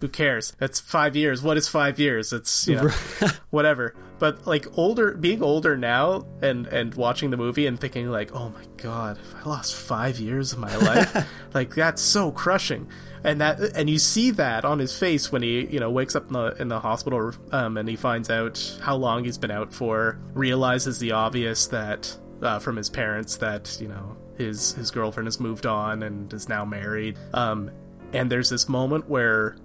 [0.00, 0.52] who cares?
[0.58, 1.42] That's five years.
[1.42, 2.32] What is five years?
[2.32, 2.88] It's you know
[3.50, 3.94] whatever.
[4.18, 8.50] But like older, being older now, and and watching the movie and thinking like, oh
[8.50, 12.88] my god, if I lost five years of my life, like that's so crushing.
[13.22, 16.26] And that, and you see that on his face when he, you know, wakes up
[16.28, 19.72] in the in the hospital, um, and he finds out how long he's been out
[19.72, 20.18] for.
[20.32, 25.38] Realizes the obvious that uh, from his parents that you know his his girlfriend has
[25.38, 27.18] moved on and is now married.
[27.34, 27.70] Um,
[28.12, 29.56] and there's this moment where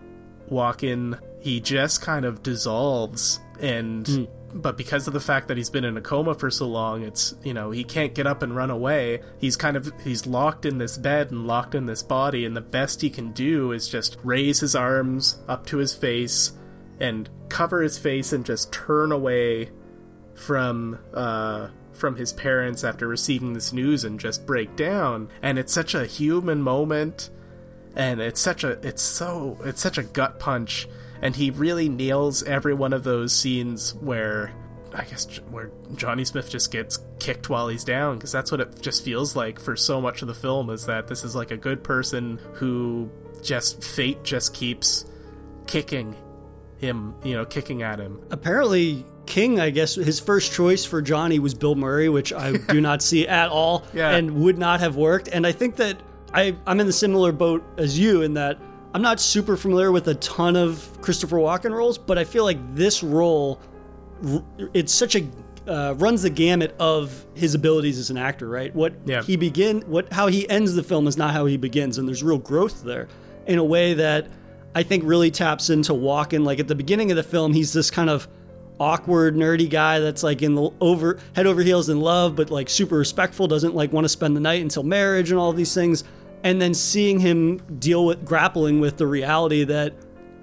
[0.49, 5.83] Walken he just kind of dissolves and but because of the fact that he's been
[5.83, 8.71] in a coma for so long it's you know he can't get up and run
[8.71, 9.21] away.
[9.37, 12.61] He's kind of he's locked in this bed and locked in this body and the
[12.61, 16.53] best he can do is just raise his arms up to his face
[16.99, 19.69] and cover his face and just turn away
[20.35, 25.29] from uh from his parents after receiving this news and just break down.
[25.41, 27.29] And it's such a human moment
[27.95, 30.87] and it's such a it's so it's such a gut punch
[31.21, 34.51] and he really nails every one of those scenes where
[34.93, 38.81] I guess where Johnny Smith just gets kicked while he's down because that's what it
[38.81, 41.57] just feels like for so much of the film is that this is like a
[41.57, 43.09] good person who
[43.43, 45.05] just fate just keeps
[45.67, 46.15] kicking
[46.77, 48.21] him, you know, kicking at him.
[48.31, 52.79] Apparently, King, I guess, his first choice for Johnny was Bill Murray, which I do
[52.89, 54.11] not see at all Yeah.
[54.11, 55.27] and would not have worked.
[55.29, 55.97] And I think that
[56.35, 58.59] I, I'm in the similar boat as you in that
[58.93, 62.57] I'm not super familiar with a ton of Christopher Walken roles, but I feel like
[62.75, 63.59] this role,
[64.73, 65.27] it's such a
[65.67, 68.73] uh, runs the gamut of his abilities as an actor, right?
[68.75, 69.23] What Yeah.
[69.23, 72.21] he begin, what how he ends the film is not how he begins, and there's
[72.23, 73.07] real growth there
[73.47, 74.27] in a way that
[74.75, 76.45] I think really taps into Walken.
[76.45, 78.27] Like at the beginning of the film, he's this kind of
[78.79, 82.69] awkward, nerdy guy that's like in the over head over heels in love, but like
[82.69, 86.03] super respectful, doesn't like want to spend the night until marriage and all these things.
[86.45, 89.93] And then seeing him deal with grappling with the reality that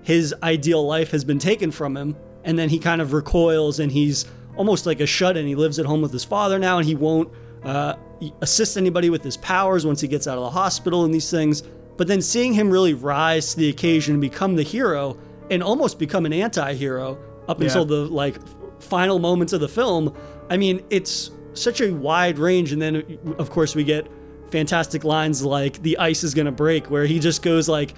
[0.03, 3.91] his ideal life has been taken from him, and then he kind of recoils and
[3.93, 5.47] he's almost like a shut-in.
[5.47, 7.33] He lives at home with his father now, and he won't
[7.65, 7.95] uh,
[8.41, 11.62] assist anybody with his powers once he gets out of the hospital and these things.
[11.97, 15.17] But then seeing him really rise to the occasion and become the hero,
[15.53, 17.67] and almost become an anti-hero up Yeah.
[17.67, 18.37] until the like
[18.81, 20.12] final moments of the film.
[20.51, 24.09] I mean, it's such a wide range, and then of course we get
[24.53, 27.95] fantastic lines like "the ice is gonna break," where he just goes like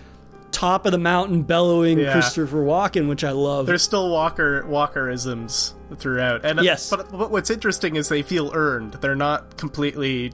[0.52, 2.12] top of the mountain bellowing Yeah.
[2.12, 3.66] Christopher Walken, which I love.
[3.66, 6.88] There's still Walken Walkenisms throughout, and Yes.
[6.90, 8.94] But, but what's interesting is they feel earned.
[8.94, 10.32] They're not completely.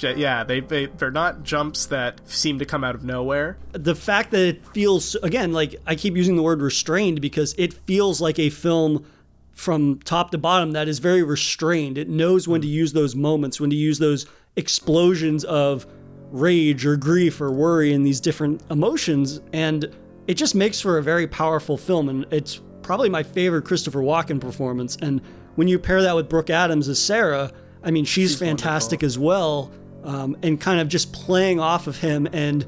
[0.00, 3.58] Yeah, they, they they're not jumps that seem to come out of nowhere.
[3.72, 7.74] the fact that it feels again like I keep using the word restrained because it
[7.86, 9.04] feels like a film
[9.52, 11.98] from top to bottom that is very restrained.
[11.98, 15.86] It knows when to use those moments, when to use those explosions of
[16.30, 19.94] rage or grief or worry and these different emotions and
[20.26, 24.40] it just makes for a very powerful film and it's probably my favorite Christopher Walken
[24.40, 25.20] performance and
[25.54, 27.50] when you pair that with Brooke Adams as Sarah,
[27.82, 29.70] I mean she's, fantastic as well
[30.04, 32.66] um, and kind of just playing off of him and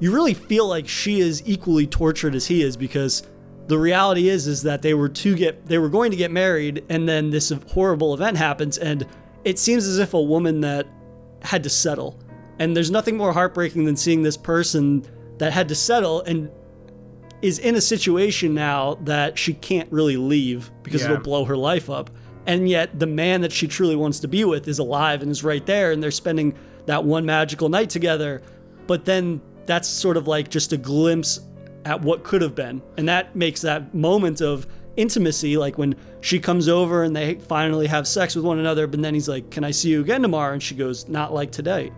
[0.00, 3.22] you really feel like she is equally tortured as he is because
[3.66, 6.84] the reality is is that they were to get they were going to get married
[6.88, 9.06] and then this horrible event happens and
[9.44, 10.86] it seems as if a woman that
[11.42, 12.18] had to settle
[12.58, 15.04] and there's nothing more heartbreaking than seeing this person
[15.38, 16.50] that had to settle and
[17.42, 21.10] is in a situation now that she can't really leave because Yeah.
[21.12, 22.08] it'll blow her life up.
[22.46, 25.44] And yet the man that she truly wants to be with is alive and is
[25.44, 26.54] right there and they're spending
[26.86, 28.40] that one magical night together.
[28.86, 31.40] But then that's sort of like just a glimpse
[31.84, 32.80] at what could have been.
[32.96, 34.66] And that makes that moment of
[34.96, 39.00] intimacy like when she comes over and they finally have sex with one another but
[39.02, 41.92] then he's like, "Can I see you again tomorrow?" and she goes, "Not like today."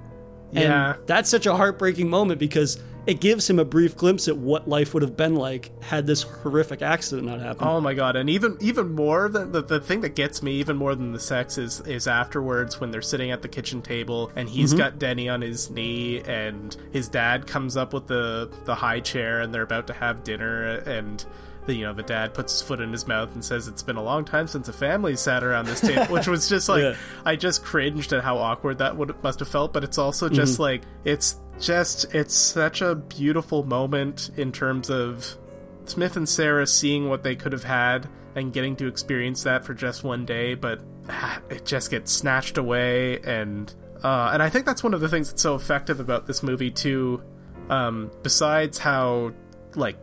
[0.53, 0.95] Yeah.
[0.97, 4.69] And that's such a heartbreaking moment because it gives him a brief glimpse at what
[4.69, 7.69] life would have been like had this horrific accident not happened.
[7.69, 8.17] Oh my god!
[8.17, 11.21] And even even more than the, the thing that gets me even more than the
[11.21, 14.79] sex is is afterwards when they're sitting at the kitchen table and he's Mm-hmm.
[14.79, 19.41] got Denny on his knee and his dad comes up with the the high chair
[19.41, 21.25] and they're about to have dinner and.
[21.69, 23.97] The, you know the dad puts his foot in his mouth and says it's been
[23.97, 26.95] a long time since a family sat around this table which was just like Yeah.
[27.25, 30.35] i just cringed at how awkward that would must have felt but it's also Mm-hmm.
[30.35, 35.37] just like it's just it's such a beautiful moment in terms of
[35.85, 39.73] Smith and Sarah seeing what they could have had and getting to experience that for
[39.75, 43.19] just one day, but ah, it just gets snatched away.
[43.21, 43.73] And
[44.05, 46.71] uh, and I think that's one of the things that's so effective about this movie
[46.71, 47.23] too.
[47.71, 49.33] Um, besides how
[49.75, 49.97] like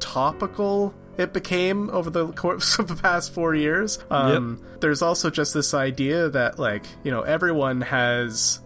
[0.00, 5.54] topical it became over the course of the past four years, um, there's also just
[5.54, 8.60] this idea that like you know everyone has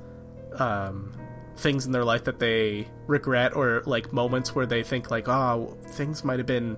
[0.58, 1.12] um,
[1.56, 5.76] things in their life that they regret or like moments where they think like oh
[5.90, 6.76] things might have been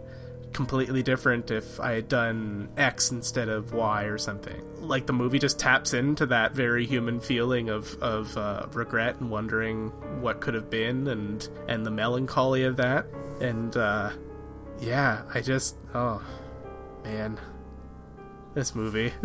[0.53, 4.63] completely different if i had done x instead of y or something.
[4.81, 9.31] Like the movie just taps into that very human feeling of of uh, regret and
[9.31, 9.89] wondering
[10.23, 13.07] what could have been and and the melancholy of that.
[13.41, 14.13] And uh
[14.81, 16.23] yeah i just oh
[17.05, 17.39] man
[18.55, 19.13] this movie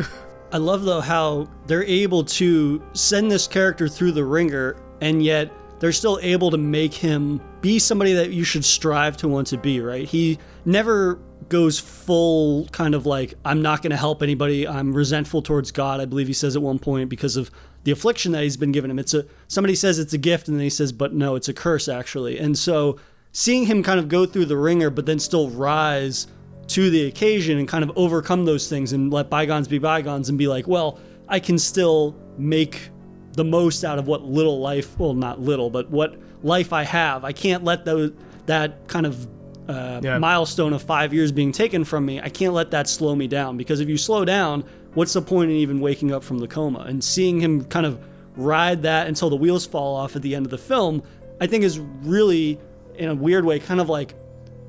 [0.53, 5.51] I love though how they're able to send this character through the ringer and yet
[5.79, 9.57] they're still able to make him be somebody that you should strive to want to
[9.57, 10.07] be, right?
[10.07, 11.15] He never
[11.49, 14.67] goes full kind of like I'm not going to help anybody.
[14.67, 15.99] I'm resentful towards God.
[15.99, 17.49] I believe he says at one point because of
[17.83, 18.99] the affliction that he's been given him.
[18.99, 21.53] It's a somebody says it's a gift and then he says but no, it's a
[21.53, 22.37] curse actually.
[22.37, 22.99] And so
[23.33, 26.27] seeing him kind of go through the ringer but then still rise
[26.67, 30.37] to the occasion and kind of overcome those things and let bygones be bygones and
[30.37, 32.89] be like, well, I can still make
[33.33, 37.25] the most out of what little life, well, not little, but what life I have.
[37.25, 38.11] I can't let those
[38.45, 39.27] that kind of
[39.67, 40.19] uh, Yeah.
[40.19, 42.21] milestone of five years being taken from me.
[42.21, 45.49] I can't let that slow me down because if you slow down, what's the point
[45.51, 47.99] in even waking up from the coma and seeing him kind of
[48.35, 51.01] ride that until the wheels fall off at the end of the film?
[51.41, 52.59] I think is really,
[52.95, 54.15] in a weird way, kind of like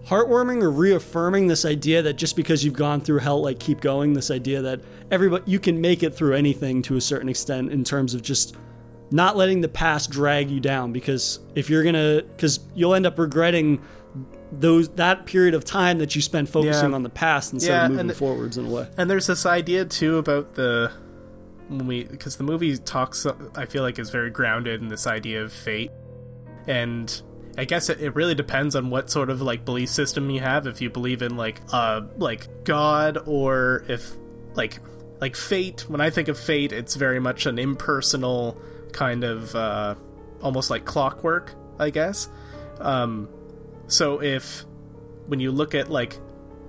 [0.07, 4.13] heartwarming or reaffirming this idea that just because you've gone through hell like keep going
[4.13, 7.83] this idea that everybody you can make it through anything to a certain extent in
[7.83, 8.55] terms of just
[9.11, 10.93] not letting the past drag you down.
[10.93, 13.81] Because if you're gonna because you'll end up regretting
[14.53, 16.95] those that period of time that you spent focusing Yeah.
[16.97, 18.87] on the past instead Yeah, of moving the- forwards in a way.
[18.99, 20.91] And there's this idea too about the
[21.69, 25.43] when we because the movie talks I feel like is very grounded in this idea
[25.43, 25.91] of fate,
[26.69, 27.23] and
[27.57, 30.67] I guess it, it really depends on what sort of like belief system you have.
[30.67, 34.13] If you believe in like uh like God or if
[34.55, 34.79] like
[35.21, 35.89] like fate.
[35.89, 38.61] When I think of fate, it's very much an impersonal
[38.93, 39.95] kind of uh
[40.43, 42.29] almost like clockwork, I guess.
[42.81, 43.29] Um,
[43.87, 44.65] so if
[45.27, 46.19] when you look at like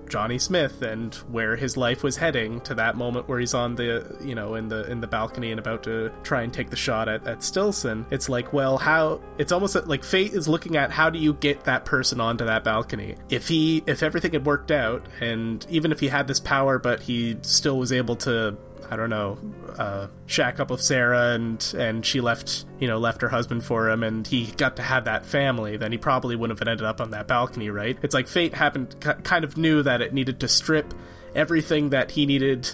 [0.09, 4.17] Johnny Smith and where his life was heading to that moment where he's on the
[4.23, 7.07] you know in the in the balcony and about to try and take the shot
[7.07, 8.05] at, at Stillson.
[8.11, 11.63] It's like well how it's almost like fate is looking at how do you get
[11.65, 13.15] that person onto that balcony?
[13.29, 17.01] If he if everything had worked out and even if he had this power but
[17.01, 18.57] he still was able to
[18.89, 19.37] I don't know,
[19.77, 23.89] uh, shack up with Sarah, and and she left, you know, left her husband for
[23.89, 25.77] him, and he got to have that family.
[25.77, 27.97] Then he probably wouldn't have ended up on that balcony, right?
[28.01, 30.93] It's like fate happened, ki- kind of knew that it needed to strip
[31.33, 32.69] everything that he needed,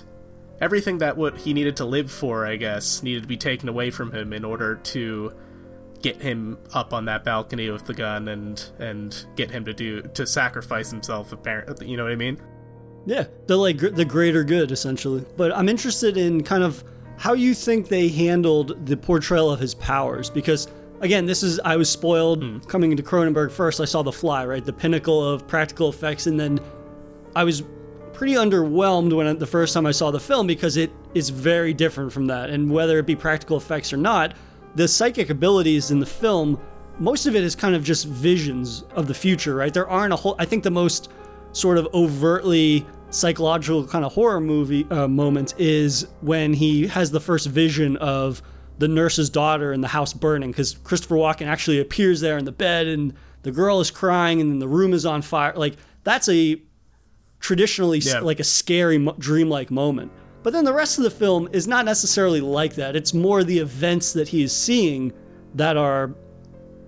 [0.60, 3.89] everything that what he needed to live for, I guess, needed to be taken away
[3.89, 5.34] from him in order to
[6.02, 10.02] get him up on that balcony with the gun and and get him to do
[10.02, 11.32] to sacrifice himself.
[11.32, 12.41] Apparently, you know what I mean?
[13.06, 15.26] Yeah, the like gr- the greater good essentially.
[15.38, 16.84] But I'm interested in kind of
[17.18, 20.68] how you think they handled the portrayal of his powers because
[21.02, 22.60] again, this is I was spoiled hmm.
[22.60, 23.80] coming into Cronenberg first.
[23.80, 26.60] I saw The Fly, right, the pinnacle of practical effects, and then
[27.36, 27.64] I was
[28.14, 32.14] pretty underwhelmed when the first time I saw the film because it is very different
[32.14, 32.50] from that.
[32.50, 34.36] And whether it be practical effects or not,
[34.76, 36.60] the psychic abilities in the film,
[37.00, 39.74] most of it is kind of just visions of the future, right?
[39.74, 40.36] There aren't a whole.
[40.38, 41.10] I think the most
[41.54, 47.20] sort of overtly psychological kind of horror movie uh, moment is when he has the
[47.20, 48.42] first vision of
[48.78, 52.52] the nurse's daughter in the house burning because Christopher Walken actually appears there in the
[52.54, 55.54] bed and the girl is crying and then the room is on fire.
[55.56, 56.62] Like that's a
[57.40, 58.20] traditionally Yeah.
[58.22, 60.12] like a scary dreamlike moment.
[60.44, 62.95] But then the rest of the film is not necessarily like that.
[62.95, 65.12] It's more the events that he is seeing
[65.56, 66.16] that are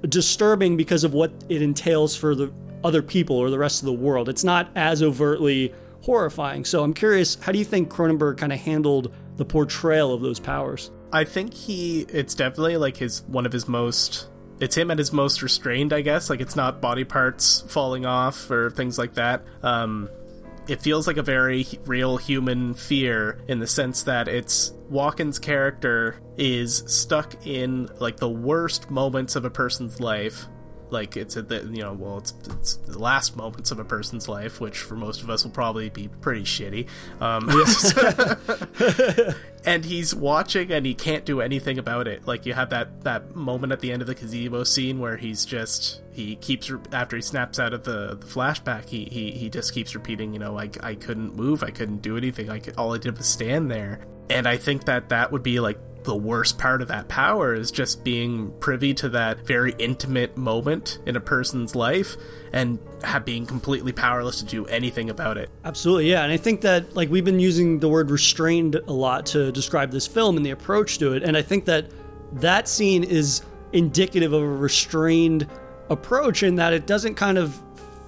[0.07, 2.51] disturbing because of what it entails for the
[2.83, 4.29] other people or the rest of the world.
[4.29, 6.65] It's not as overtly horrifying.
[6.65, 10.39] So I'm curious, how do you think Cronenberg kind of handled the portrayal of those
[10.39, 10.91] powers?
[11.11, 14.29] I think he it's definitely like his one of his most
[14.59, 16.29] it's him at his most restrained, I guess.
[16.29, 19.43] Like it's not body parts falling off or things like that.
[19.61, 20.09] Um,
[20.67, 26.21] it feels like a very real human fear in the sense that it's Walken's character
[26.37, 30.47] is stuck in like the worst moments of a person's life.
[30.93, 34.29] Like it's at the you know well it's it's the last moments of a person's
[34.29, 36.87] life, which for most of us will probably be pretty shitty.
[37.19, 37.49] Um,
[39.65, 42.27] and he's watching and he can't do anything about it.
[42.27, 45.45] Like you have that that moment at the end of the gazebo scene where he's
[45.45, 49.73] just he keeps after he snaps out of the, the flashback he, he he just
[49.73, 52.93] keeps repeating you know I, I couldn't move I couldn't do anything I could, all
[52.93, 56.57] I did was stand there and I think that that would be like the worst
[56.57, 61.19] part of that power is just being privy to that very intimate moment in a
[61.19, 62.17] person's life
[62.51, 62.79] and
[63.25, 65.49] being completely powerless to do anything about it.
[65.65, 66.23] Absolutely, yeah.
[66.23, 69.91] And I think that like we've been using the word restrained a lot to describe
[69.91, 71.89] this film and the approach to it, and I think that
[72.33, 73.41] that scene is
[73.71, 75.47] indicative of a restrained
[75.89, 77.61] approach in that it doesn't kind of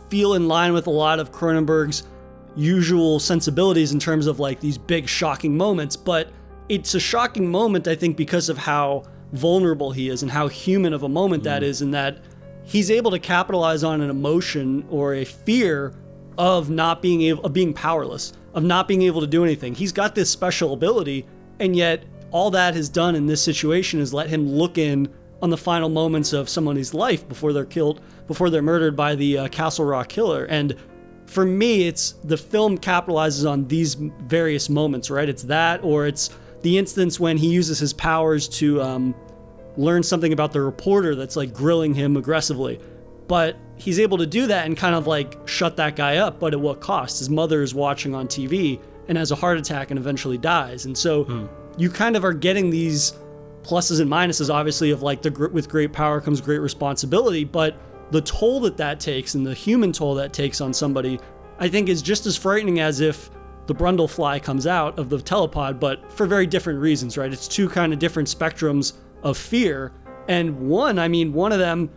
[0.09, 2.03] feel in line with a lot of Cronenberg's
[2.55, 6.31] usual sensibilities in terms of like these big shocking moments, but
[6.69, 9.03] it's a shocking moment, I think, because of how
[9.33, 12.19] vulnerable he is and how human of a moment that is, and that
[12.63, 15.93] he's able to capitalize on an emotion or a fear
[16.37, 19.75] of not being able of being powerless, of not being able to do anything.
[19.75, 21.25] He's got this special ability,
[21.59, 25.07] and yet all that has done in this situation is let him look in
[25.41, 29.37] on the final moments of somebody's life before they're killed, before they're murdered by the
[29.37, 30.45] uh, Castle Rock killer.
[30.45, 30.75] And
[31.27, 35.29] for me, it's the film capitalizes on these various moments, right?
[35.29, 36.29] It's that, or it's
[36.65, 39.13] the instance when he uses his powers to um,
[39.77, 42.79] learn something about the reporter that's like grilling him aggressively.
[43.27, 46.53] But he's able to do that and kind of like shut that guy up, but
[46.53, 47.19] at what cost?
[47.19, 50.85] His mother is watching on TV and has a heart attack and eventually dies.
[50.85, 51.25] And so
[51.77, 53.13] you kind of are getting these
[53.61, 57.77] pluses and minuses, obviously, of like the with great power comes great responsibility, but
[58.09, 61.19] the toll that that takes and the human toll that takes on somebody,
[61.59, 63.29] I think, is just as frightening as if
[63.67, 67.31] the Brundle fly comes out of the telepod, but for very different reasons, right?
[67.31, 68.93] It's two kind of different spectrums
[69.23, 69.91] of fear.
[70.27, 71.89] And one, I mean, one of them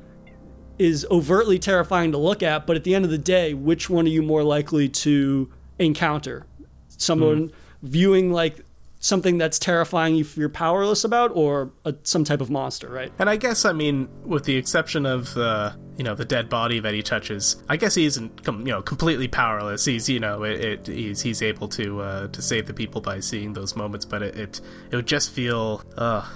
[0.79, 4.07] is overtly terrifying to look at, but at the end of the day, which one
[4.07, 6.47] are you more likely to encounter?
[6.89, 7.87] Someone hmm.
[7.87, 8.61] viewing like
[9.01, 13.13] something that's terrifying you you're powerless about or a, some type of monster, right?
[13.19, 16.81] And I guess I mean, with the exception of the you know the dead body
[16.81, 19.85] that he touches, I guess he isn't com- you know completely powerless.
[19.85, 23.21] He's you know it, it he's he's able to uh, to save the people by
[23.21, 26.29] seeing those moments, but it it, it would just feel uh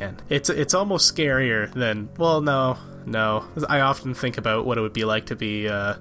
[0.00, 3.44] man, it's it's almost scarier than well no no.
[3.68, 5.94] I often think about what it would be like to be uh,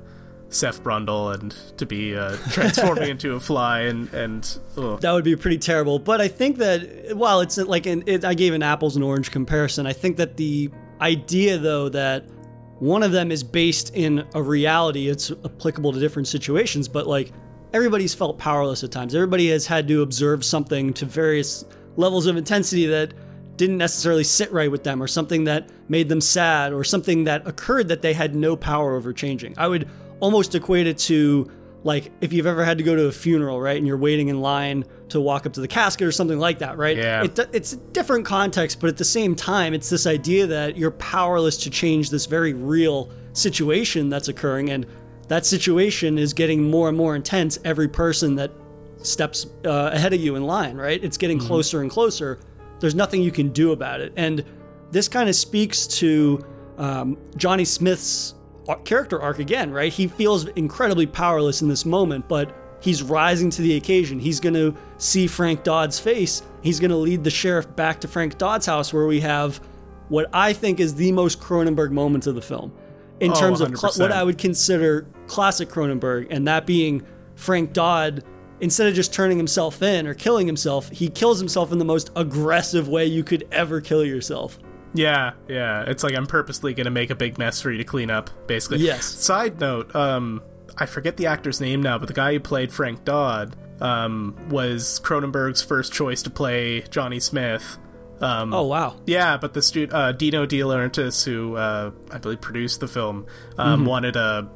[0.49, 5.01] Seth Brundle and to be uh, transforming into a fly and and ugh.
[5.01, 5.99] That would be pretty terrible.
[5.99, 9.31] But I think that while it's like an, it, I gave an apples and orange
[9.31, 10.69] comparison, I think that the
[11.01, 12.25] idea though that
[12.79, 17.31] one of them is based in a reality, it's applicable to different situations, but like
[17.73, 19.15] everybody's felt powerless at times.
[19.15, 21.65] Everybody has had to observe something to various
[21.97, 23.13] levels of intensity that
[23.57, 27.45] didn't necessarily sit right with them or something that made them sad or something that
[27.47, 29.55] occurred that they had no power over changing.
[29.57, 29.89] I would
[30.20, 31.49] almost equate it to
[31.84, 33.78] like if you've ever had to go to a funeral, right?
[33.78, 36.78] And you're waiting in line to walk up to the casket or something like that,
[36.78, 36.97] right?
[36.97, 37.24] Yeah.
[37.24, 40.91] It, it's a different context, but at the same time, it's this idea that you're
[40.91, 44.70] powerless to change this very real situation that's occurring.
[44.70, 44.86] And
[45.28, 48.51] that situation is getting more and more intense every person that
[49.01, 51.01] steps uh, ahead of you in line, right?
[51.01, 52.39] It's getting closer and closer.
[52.80, 54.13] There's nothing you can do about it.
[54.18, 54.43] And
[54.91, 56.45] this kind of speaks to
[56.78, 58.34] um, Johnny Smith's
[58.76, 59.91] character arc again, right?
[59.91, 64.20] He feels incredibly powerless in this moment, but he's rising to the occasion.
[64.20, 66.43] He's going to see Frank Dodd's face.
[66.61, 69.59] He's going to lead the sheriff back to Frank Dodd's house, where we have
[70.09, 72.72] what I think is the most Cronenberg moment of the film,
[73.20, 77.03] in Oh, terms of cl- what I would consider classic Cronenberg, and that being
[77.36, 78.24] Frank Dodd.
[78.59, 82.09] Instead of just turning himself in or killing himself, he kills himself in the most
[82.15, 84.57] aggressive way you could ever kill yourself.
[84.97, 85.83] Yeah, yeah.
[85.87, 88.79] It's like I'm purposely gonna make a big mess for you to clean up, basically.
[88.79, 89.05] Yes.
[89.05, 90.41] Side note, um,
[90.77, 94.99] I forget the actor's name now, but the guy who played Frank Dodd, um, was
[95.03, 97.77] Cronenberg's first choice to play Johnny Smith.
[98.19, 98.95] Um, Oh wow!
[99.05, 103.27] yeah, but the stu- uh, Dino De Laurentiis, who uh, I believe produced the film,
[103.59, 104.49] um, wanted a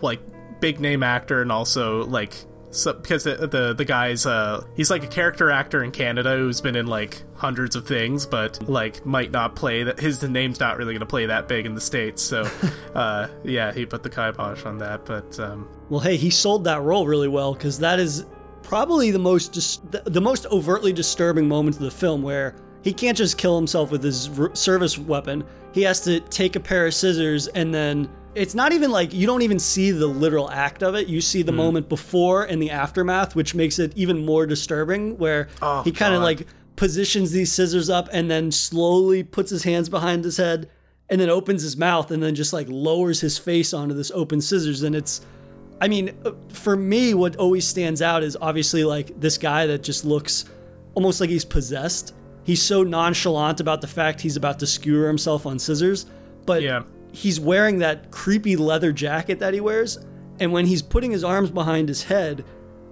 [0.00, 0.20] like
[0.60, 2.34] big name actor and also like
[2.72, 6.60] so, because the, the the guy's uh he's like a character actor in Canada who's
[6.60, 10.78] been in like hundreds of things, but like might not play that his name's not
[10.78, 12.22] really gonna play that big in the states.
[12.22, 12.48] So,
[12.94, 15.04] uh, yeah, he put the kibosh on that.
[15.04, 18.24] But um, Well, hey, he sold that role really well because that is
[18.62, 23.18] probably the most dis- the, most overtly disturbing moment of the film, where he can't
[23.18, 25.44] just kill himself with his service weapon.
[25.72, 29.26] He has to take a pair of scissors and then it's not even like you
[29.26, 31.06] don't even see the literal act of it.
[31.08, 35.18] You see the moment before and the aftermath, which makes it even more disturbing.
[35.18, 39.64] Where Oh, he kind of like positions these scissors up and then slowly puts his
[39.64, 40.68] hands behind his head
[41.10, 44.40] and then opens his mouth and then just like lowers his face onto this open
[44.40, 44.82] scissors.
[44.82, 45.20] And it's,
[45.80, 49.82] I mean, uh, for me, what always stands out is obviously like this guy that
[49.82, 50.46] just looks
[50.94, 52.14] almost like he's possessed.
[52.44, 56.06] He's so nonchalant about the fact he's about to skewer himself on scissors,
[56.46, 56.82] but Yeah.
[57.12, 59.98] He's wearing that creepy leather jacket that he wears.
[60.40, 62.44] And when he's putting his arms behind his head,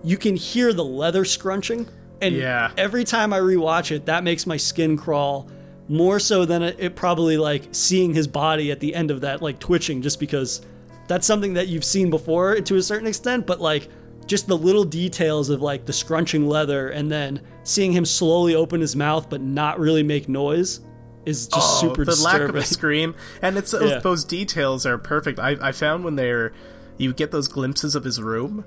[0.04, 1.88] you can hear the leather scrunching.
[2.20, 2.70] And Yeah.
[2.76, 5.48] every time I rewatch it, that makes my skin crawl
[5.88, 9.42] more so than it, it probably like seeing his body at the end of that,
[9.42, 10.60] like twitching, just because
[11.08, 13.46] that's something that you've seen before to a certain extent.
[13.46, 13.88] But like
[14.26, 18.80] just the little details of like the scrunching leather and then seeing him slowly open
[18.80, 20.80] his mouth but not really make noise
[21.26, 22.40] is just super Oh, the disturbing.
[22.40, 23.98] lack of a scream, and it's Yeah.
[23.98, 25.38] those details are perfect.
[25.38, 26.52] I, I found when they're
[26.98, 28.64] you get those glimpses of his room,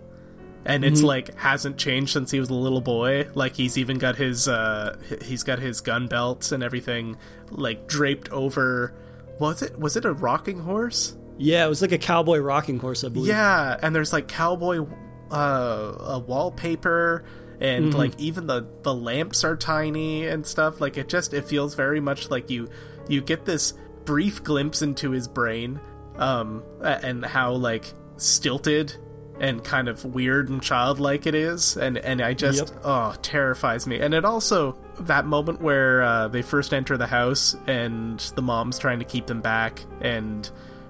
[0.66, 1.08] and it's Mm-hmm.
[1.08, 3.28] like hasn't changed since he was a little boy.
[3.36, 7.18] Like he's even got his uh he's got his gun belts and everything
[7.51, 8.93] like draped over.
[9.39, 11.16] Was it was it a rocking horse?
[11.38, 13.30] Yeah, it was like a cowboy rocking horse, I believe.
[13.30, 14.86] Yeah, and there's like cowboy
[15.32, 15.36] uh
[15.99, 17.24] a wallpaper
[17.64, 17.97] and Mm-hmm.
[17.97, 21.99] like even the the lamps are tiny and stuff like it just it feels very
[21.99, 22.70] much like you
[23.07, 23.74] you get this
[24.05, 25.80] brief glimpse into his brain
[26.18, 27.86] um and how like
[28.18, 28.95] stilted
[29.39, 32.82] and kind of weird and childlike it is and and I just Yep.
[32.84, 37.55] oh terrifies me and it also that moment where uh, they first enter the house
[37.66, 40.49] and the mom's trying to keep them back and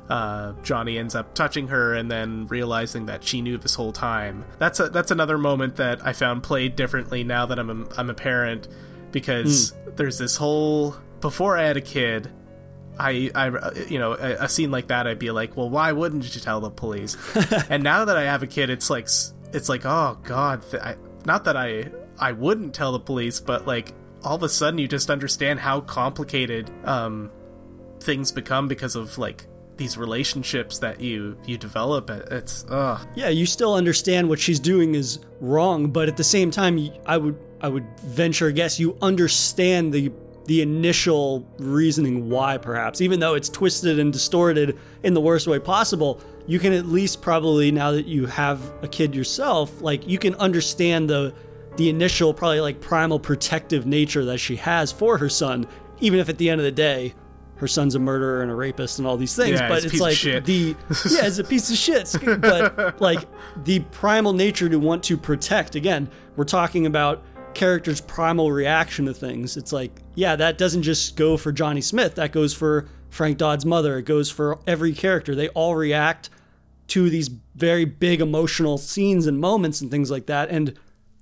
[0.09, 4.45] uh, Johnny ends up touching her and then realizing that she knew this whole time.
[4.59, 8.09] That's a, that's another moment that I found played differently now that I'm a, I'm
[8.09, 8.67] a parent
[9.11, 12.29] because there's this whole before I had a kid.
[12.99, 16.35] I, I, you know, a, a scene like that, I'd be like, well, why wouldn't
[16.35, 17.17] you tell the police?
[17.69, 19.07] and now that I have a kid, it's like,
[19.51, 20.95] it's like, oh god, th- I,
[21.25, 21.89] not that I,
[22.19, 23.93] I wouldn't tell the police, but like,
[24.23, 27.31] all of a sudden, you just understand how complicated, um,
[27.99, 29.47] things become because of like
[29.83, 32.09] these relationships that you you develop.
[32.09, 32.65] It's.
[33.15, 37.17] Yeah, you still understand what she's doing is wrong, but at the same time, I
[37.17, 40.09] would I would venture a guess you understand the
[40.45, 45.57] the initial reasoning why perhaps even though it's twisted and distorted in the worst way
[45.57, 50.17] possible you can at least probably now that you have a kid yourself like you
[50.17, 51.33] can understand the
[51.77, 55.65] the initial probably like primal protective nature that she has for her son
[56.01, 57.13] even if at the end of the day
[57.63, 60.19] her son's a murderer and a rapist and all these things Yeah, but it's like
[60.19, 60.75] the
[61.09, 62.13] yeah it's a piece of shit.
[62.41, 63.25] But like
[63.63, 69.13] the primal nature to want to protect again we're talking about character's primal reaction to
[69.13, 69.55] things.
[69.55, 72.15] It's like yeah that doesn't just go for johnny smith.
[72.15, 73.97] That goes for frank dodd's mother.
[73.97, 75.33] It goes for every character.
[75.33, 76.29] They all react
[76.87, 80.77] to these very big emotional scenes and moments and things like that and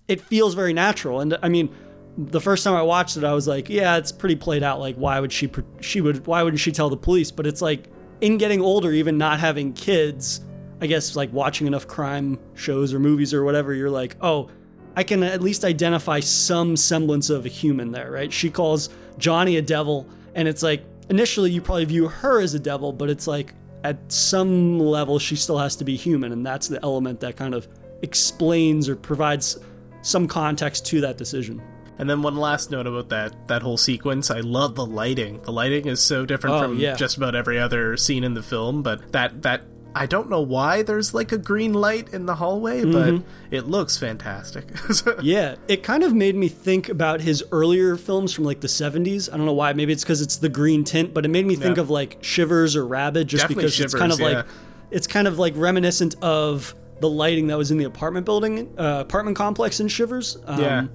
[0.08, 1.20] it feels very natural.
[1.20, 1.70] And i mean
[2.18, 4.96] the first time i watched it i was like yeah it's pretty played out like
[4.96, 5.50] why would she
[5.80, 7.32] she would why wouldn't she tell the police?
[7.32, 7.88] But it's like
[8.20, 10.42] in getting older even not having kids
[10.82, 14.50] i guess like watching enough crime shows or movies or whatever you're like oh
[14.96, 18.32] i can at least identify some semblance of a human there right?
[18.32, 22.60] She calls johnny a devil and it's like initially you probably view her as a
[22.60, 23.54] devil but it's like
[23.84, 27.56] at some level she still has to be human and that's the element that kind
[27.56, 27.68] of
[28.04, 29.58] explains or provides
[30.04, 31.62] some context to that decision
[32.00, 34.32] And then one last note about that that whole sequence.
[34.32, 35.42] I love the lighting.
[35.44, 36.96] The lighting is so different Oh, from yeah.
[36.96, 39.64] just about every other scene in the film, but that that
[39.94, 43.18] I don't know why there's like a green light in the hallway, Mm-hmm.
[43.18, 43.26] but
[43.56, 44.66] it looks fantastic.
[45.22, 49.32] Yeah, it kind of made me think about his earlier films from like the 70s.
[49.32, 49.74] I don't know why.
[49.74, 51.84] Maybe it's because it's the green tint, but it made me think Yeah.
[51.84, 54.46] of like Shivers or Rabid just Definitely because it's kind of Shivers, like
[54.92, 59.00] it's kind of like reminiscent of the lighting that was in the apartment building, uh,
[59.02, 60.38] apartment complex in Shivers.
[60.48, 60.88] Um, Yeah.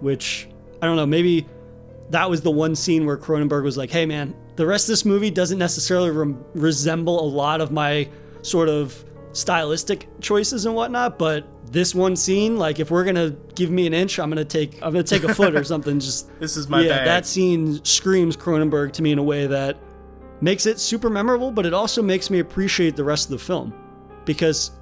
[0.00, 0.48] Which
[0.82, 1.06] I don't know.
[1.06, 1.46] Maybe
[2.10, 5.04] that was the one scene where Cronenberg was like, "Hey, man, the rest of this
[5.04, 8.08] movie doesn't necessarily rem- resemble a lot of my
[8.42, 13.70] sort of stylistic choices and whatnot, but this one scene, like, if we're gonna give
[13.70, 16.00] me an inch, I'm gonna take, I'm gonna take a foot or something.
[16.00, 17.06] Just This is my yeah, bag.
[17.06, 19.76] that scene screams Cronenberg to me in a way that
[20.40, 23.72] makes it super memorable, but it also makes me appreciate the rest of the film
[24.24, 24.72] because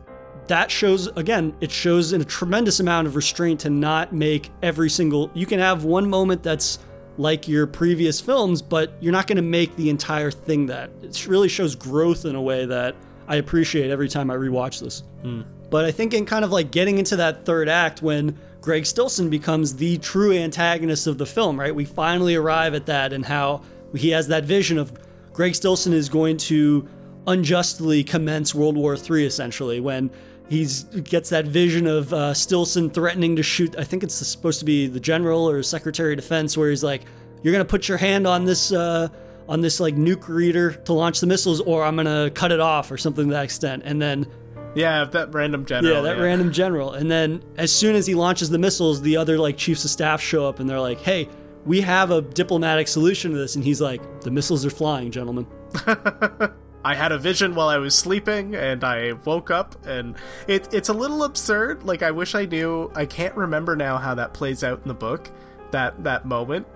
[0.49, 4.91] that shows again it shows in a tremendous amount of restraint to not make every
[4.91, 6.79] single you can have one moment that's
[7.17, 11.27] like your previous films but you're not going to make the entire thing that it
[11.27, 12.95] really shows growth in a way that
[13.27, 15.43] i appreciate every time i rewatch this hmm.
[15.71, 19.31] but i think in kind of like getting into that third act when Greg Stillson
[19.31, 21.75] becomes the true antagonist of the film, right?
[21.75, 23.63] We finally arrive at that and how
[23.95, 24.93] he has that vision of
[25.33, 26.87] Greg Stillson is going to
[27.27, 30.11] unjustly commence World War III essentially when
[30.49, 33.77] he's gets that vision of uh, Stillson threatening to shoot.
[33.79, 37.03] I think it's supposed to be the general or Secretary of Defense, where he's like,
[37.43, 39.09] "You're gonna put your hand on this uh,
[39.49, 42.91] on this like nuke reader to launch the missiles, or I'm gonna cut it off,
[42.91, 44.27] or something to that extent." And then
[44.75, 45.95] Yeah, that random general.
[45.95, 46.93] yeah, that random general.
[46.93, 50.21] And then as soon as he launches the missiles, the other like chiefs of staff
[50.21, 51.29] show up and they're like, "Hey,
[51.65, 55.47] we have a diplomatic solution to this." And he's like, "The missiles are flying, gentlemen."
[56.85, 60.17] I had a vision while I was sleeping, and I woke up, and
[60.47, 61.83] it, it's a little absurd.
[61.83, 62.91] Like I wish I knew.
[62.95, 65.31] I can't remember now how that plays out in the book.
[65.73, 66.67] That that moment.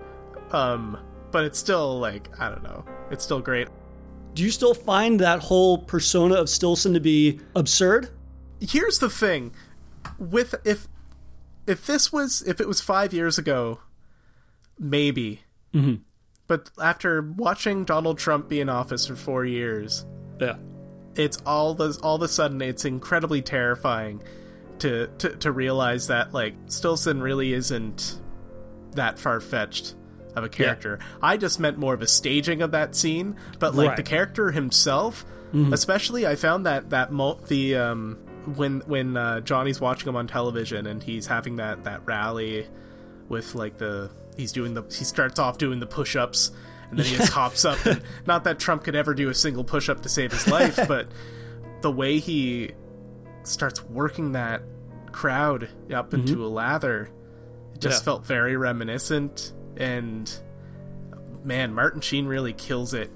[0.51, 0.97] Um,
[1.31, 2.85] but it's still like I don't know.
[3.11, 3.69] It's still great.
[4.33, 8.09] Do you still find that whole persona of Stillson to be absurd?
[8.59, 9.53] here's the thing
[10.17, 10.87] with if
[11.67, 13.79] if this was if it was five years ago
[14.79, 15.41] maybe
[15.73, 16.03] Mm-hmm.
[16.47, 20.05] But after watching donald trump be in office for four years
[20.39, 20.57] Yeah.
[21.15, 24.21] it's all the all of a sudden it's incredibly terrifying
[24.79, 28.19] to to, to realize that like stillson really isn't
[28.91, 29.95] that far-fetched
[30.35, 33.89] of a character i just meant more of a staging of that scene but like
[33.89, 33.97] Right.
[33.97, 35.25] the character himself
[35.71, 38.17] especially i found that that mo- the um
[38.55, 42.67] when when uh, johnny's watching him on television and he's having that that rally
[43.29, 46.51] with like the he's doing the he starts off doing the push-ups
[46.89, 49.63] and then he just hops up and not that trump could ever do a single
[49.63, 51.07] push-up to save his life but
[51.81, 52.71] the way he
[53.43, 54.61] starts working that
[55.11, 56.41] crowd up into mm-hmm.
[56.43, 57.09] a lather
[57.73, 58.05] it just Yeah.
[58.05, 60.31] felt very reminiscent and
[61.43, 63.11] man martin sheen really kills it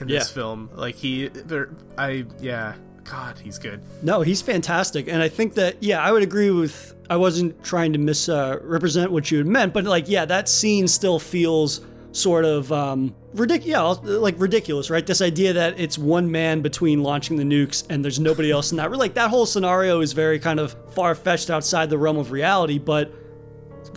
[0.00, 0.34] in this Yeah.
[0.34, 0.70] film.
[0.74, 2.74] Like he there i yeah
[3.04, 6.94] god he's good No, he's fantastic, and I think that yeah, I would agree with.
[7.08, 10.88] I wasn't trying to misrepresent uh, what you had meant, but like yeah, that scene
[10.88, 11.80] still feels
[12.12, 13.98] sort of um, ridiculous.
[14.04, 15.06] Yeah, like ridiculous, right?
[15.06, 18.76] This idea that it's one man between launching the nukes and there's nobody else in
[18.76, 18.92] that.
[18.92, 22.78] Like that whole scenario is very kind of far fetched outside the realm of reality,
[22.78, 23.12] but.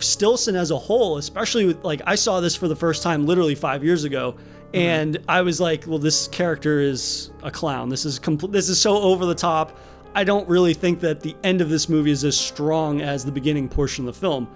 [0.00, 3.56] Stillson as a whole, especially with like I saw this for the first time literally
[3.56, 4.36] five years ago,
[4.74, 7.88] and I was like, well, this character is a clown.
[7.88, 9.78] This is this is so over the top.
[10.14, 13.32] I don't really think that the end of this movie is as strong as the
[13.32, 14.48] beginning portion of the film.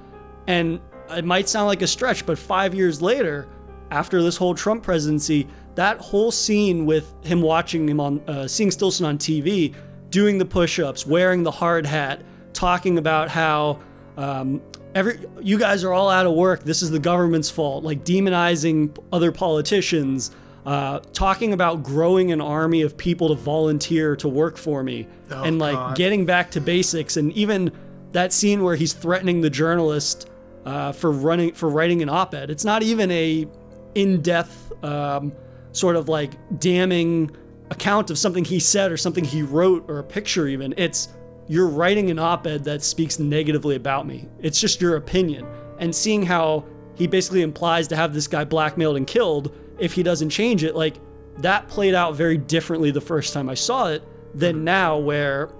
[0.47, 3.47] And it might sound like a stretch, but five years later,
[3.91, 8.71] after this whole Trump presidency, that whole scene with him watching him on, uh, seeing
[8.71, 9.75] Stillson on TV,
[10.11, 13.79] doing the push ups, wearing the hard hat, talking about how
[14.17, 14.61] um,
[14.95, 16.64] every you guys are all out of work.
[16.64, 17.84] This is the government's fault.
[17.84, 20.30] Like demonizing other politicians,
[20.66, 25.43] uh, talking about growing an army of people to volunteer to work for me, Oh,
[25.43, 25.97] and like God.
[25.97, 27.16] getting back to basics.
[27.16, 27.72] And even
[28.12, 30.28] that scene where he's threatening the journalist
[30.66, 32.51] uh, for running for writing an op-ed.
[32.51, 33.47] It's not even a
[33.95, 35.32] in-depth um,
[35.72, 37.30] sort of like damning
[37.70, 40.74] account of something he said or something he wrote or a picture even.
[40.76, 41.09] It's
[41.49, 44.28] you're writing an op-ed that speaks negatively about me.
[44.40, 45.47] It's just your opinion.
[45.78, 46.64] And seeing how
[46.95, 50.76] he basically implies to have this guy blackmailed and killed if he doesn't change it,
[50.76, 50.97] like
[51.38, 54.03] that played out very differently the first time I saw it
[54.34, 55.51] than now where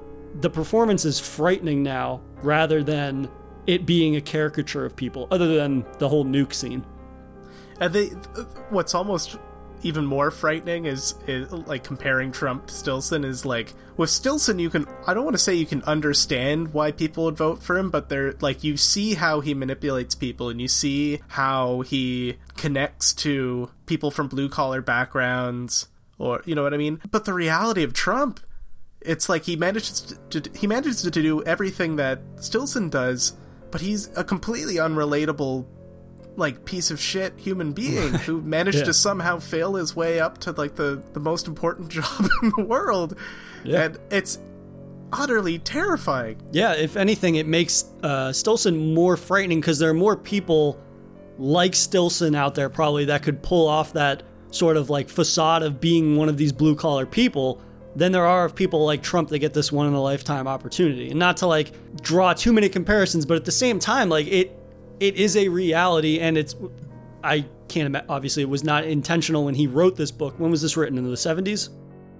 [0.41, 3.29] the performance is frightening now rather than
[3.67, 6.85] it being a caricature of people other than the whole nuke scene.
[7.81, 8.07] And they,
[8.71, 9.39] what's almost
[9.83, 14.71] even more frightening is, is like comparing Trump to Stillson is like with Stillson you
[14.71, 17.91] can I don't want to say you can understand why people would vote for him,
[17.91, 23.13] but they're like you see how he manipulates people and you see how he connects
[23.15, 27.01] to people from blue collar backgrounds or you know what I mean.
[27.11, 28.41] But the reality of Trump,
[29.01, 33.35] it's like he manages to he manages to do everything that Stillson does,
[33.71, 35.67] but he's a completely unrelatable
[36.37, 38.85] like piece of shit human being who managed Yeah.
[38.85, 42.65] to somehow fail his way up to like the the most important job in the
[42.65, 43.17] world
[43.65, 43.83] Yeah.
[43.83, 44.39] and it's
[45.13, 50.17] utterly terrifying Yeah, if anything, it makes uh, Stillson more frightening because there are more
[50.17, 50.79] people
[51.39, 55.81] like Stillson out there probably that could pull off that sort of like facade of
[55.81, 57.61] being one of these blue collar people
[57.95, 61.11] than there are of people like Trump that get this one in a lifetime opportunity.
[61.11, 61.73] And not to like
[62.03, 64.59] draw too many comparisons, but at the same time, like it
[65.01, 66.55] it is a reality and it's
[67.25, 70.39] I can't imagine obviously it was not intentional when he wrote this book.
[70.39, 71.71] When was this written in the 70s?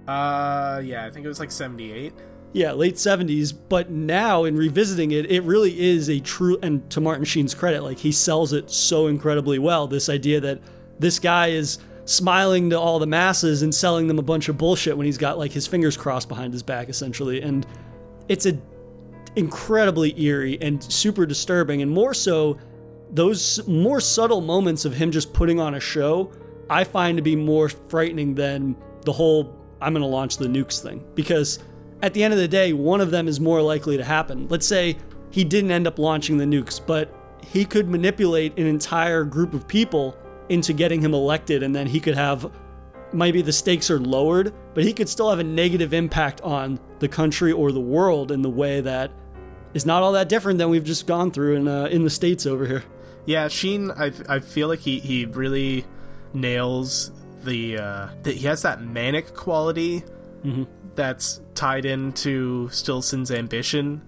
[0.05, 2.11] uh yeah i think it was like 78
[2.51, 6.99] Yeah, late 70s, but now in revisiting it, it really is a true, and to
[7.01, 9.87] Martin Sheen's credit, like he sells it so incredibly well.
[9.87, 10.59] This idea that
[10.99, 14.95] this guy is smiling to all the masses and selling them a bunch of bullshit
[14.97, 17.41] when he's got like his fingers crossed behind his back, essentially.
[17.41, 17.65] And
[18.27, 18.55] it's a,
[19.35, 22.57] incredibly eerie and super disturbing, and more so,
[23.11, 26.31] those more subtle moments of him just putting on a show,
[26.69, 30.81] I find to be more frightening than the whole I'm going to launch the nukes
[30.81, 31.05] thing.
[31.13, 31.59] Because
[32.01, 34.47] at the end of the day, one of them is more likely to happen.
[34.47, 34.97] Let's say
[35.29, 37.13] he didn't end up launching the nukes, but
[37.45, 40.17] he could manipulate an entire group of people
[40.49, 42.51] into getting him elected, and then he could have
[43.13, 47.07] maybe the stakes are lowered, but he could still have a negative impact on the
[47.07, 49.11] country or the world in the way that
[49.73, 52.45] is not all that different than we've just gone through in uh, in the states
[52.45, 52.83] over here.
[53.25, 55.85] Yeah, Sheen, I, I feel like he, he really
[56.33, 57.11] nails
[57.43, 60.03] the, uh, the he has that manic quality
[60.95, 64.01] that's tied into Stillson's ambition.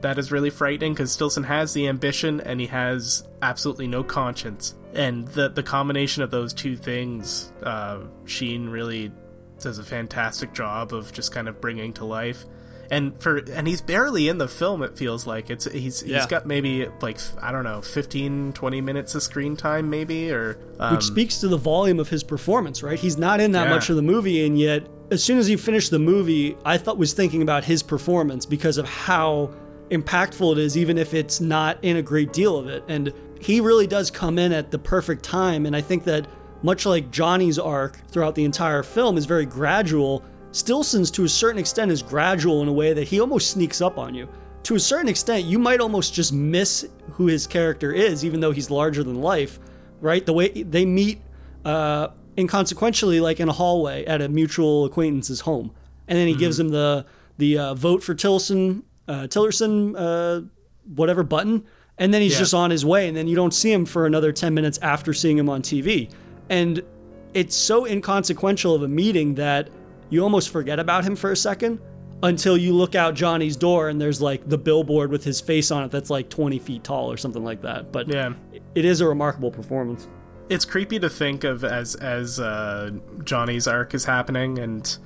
[0.00, 4.74] That is really frightening because Stillson has the ambition and he has absolutely no conscience.
[4.94, 9.12] And the the combination of those two things, uh, Sheen really
[9.60, 12.44] does a fantastic job of just kind of bringing to life.
[12.90, 14.82] And for and he's barely in the film.
[14.82, 16.18] It feels like it's he's Yeah.
[16.18, 20.58] he's got maybe like I don't know 15, 20 minutes of screen time maybe or
[20.78, 22.98] um, which speaks to the volume of his performance, right?
[22.98, 23.74] He's not in that Yeah.
[23.74, 26.98] much of the movie, and yet as soon as he finished the movie, I thought
[26.98, 29.50] was thinking about his performance because of how
[29.90, 32.82] impactful it is, even if it's not in a great deal of it.
[32.88, 36.26] And he really does come in at the perfect time, and I think that
[36.62, 40.24] much like Johnny's arc throughout the entire film is very gradual.
[40.56, 43.98] Stillson's, to a certain extent, is gradual in a way that he almost sneaks up
[43.98, 44.26] on you.
[44.62, 48.52] To a certain extent, you might almost just miss who his character is, even though
[48.52, 49.58] he's larger than life,
[50.00, 50.24] right?
[50.24, 51.20] The way they meet
[51.66, 55.72] uh, inconsequentially, like in a hallway at a mutual acquaintance's home,
[56.08, 57.04] and then he gives him the
[57.38, 60.40] the uh, vote for uh, Tillerson, uh,
[60.94, 61.64] whatever button,
[61.98, 62.38] and then he's Yeah.
[62.38, 65.12] just on his way, and then you don't see him for another ten minutes after
[65.12, 66.08] seeing him on TV,
[66.48, 66.82] and
[67.34, 69.68] it's so inconsequential of a meeting that
[70.10, 71.80] you almost forget about him for a second
[72.22, 75.82] until you look out Johnny's door and there's like the billboard with his face on
[75.84, 77.92] it that's like 20 feet tall or something like that.
[77.92, 78.32] But Yeah.
[78.74, 80.08] it is a remarkable performance.
[80.48, 82.90] it's creepy to think of as as uh,
[83.24, 84.96] Johnny's arc is happening and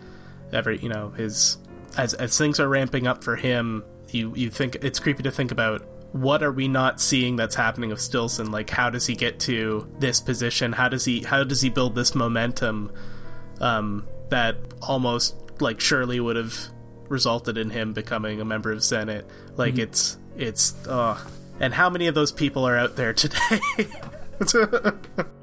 [0.52, 1.56] every you know his
[1.96, 3.82] as as things are ramping up for him.
[4.10, 5.82] You you think it's creepy to think about
[6.12, 8.50] what are we not seeing that's happening with Stillson?
[8.50, 10.72] Like how does he get to this position?
[10.72, 12.92] How does he how does he build this momentum
[13.60, 16.56] um, that almost like surely would have
[17.08, 19.28] resulted in him becoming a member of Senate?
[19.56, 21.20] Like it's it's uh
[21.58, 23.60] and how many of those people are out there today?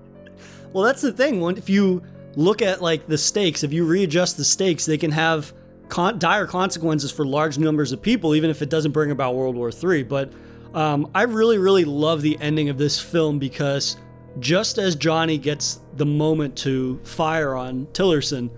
[0.74, 1.42] Well, that's the thing.
[1.42, 2.04] When if you
[2.36, 5.54] look at like the stakes, if you readjust the stakes, they can have
[5.90, 9.56] con- dire consequences for large numbers of people, even if it doesn't bring about World
[9.56, 10.04] War III.
[10.04, 10.32] But
[10.74, 13.98] um, I really, really love the ending of this film because
[14.40, 18.52] just as Johnny gets the moment to fire on Tillerson,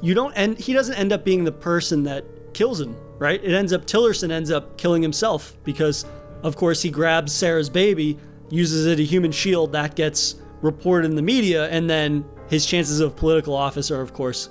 [0.00, 0.58] you don't end.
[0.58, 2.24] He doesn't end up being the person that
[2.54, 3.42] kills him, right?
[3.42, 6.04] It ends up Tillerson ends up killing himself because,
[6.42, 8.18] of course, he grabs Sarah's baby,
[8.50, 13.00] uses it a human shield that gets reported in the media, and then his chances
[13.00, 14.48] of political office are, of course,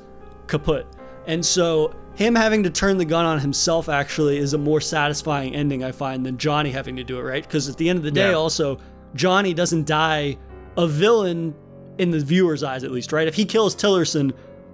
[0.47, 0.85] kaput.
[1.25, 5.55] And so, him having to turn the gun on himself actually is a more satisfying
[5.55, 7.43] ending, I find, than Johnny having to do it, right?
[7.43, 8.35] Because at the end of the day, Yeah.
[8.37, 8.77] also,
[9.15, 10.37] Johnny doesn't die
[10.77, 11.53] a villain
[11.97, 13.27] in the viewer's eyes, at least, right?
[13.27, 14.31] If he kills Tillerson,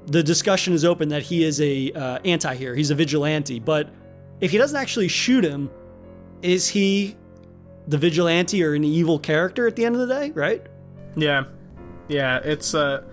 [0.07, 3.59] the discussion is open that he is a uh, anti-hero, he's a vigilante.
[3.59, 3.89] But
[4.41, 5.69] if he doesn't actually shoot him,
[6.41, 7.15] is he
[7.87, 10.65] the vigilante or an evil character at the end of the day, right?
[11.15, 11.45] Yeah,
[12.07, 12.39] yeah.
[12.43, 13.03] It's uh,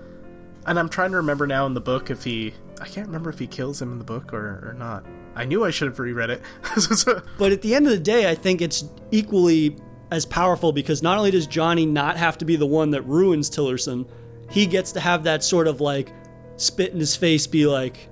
[0.67, 3.39] and I'm trying to remember now in the book if he, I can't remember if
[3.39, 5.05] he kills him in the book or or not.
[5.35, 6.43] I knew I should have reread it.
[7.39, 9.77] But at the end of the day, I think it's equally
[10.11, 13.49] as powerful because not only does Johnny not have to be the one that ruins
[13.49, 14.09] Tillerson,
[14.51, 16.13] he gets to have that sort of like
[16.61, 18.09] spit in his face, be like,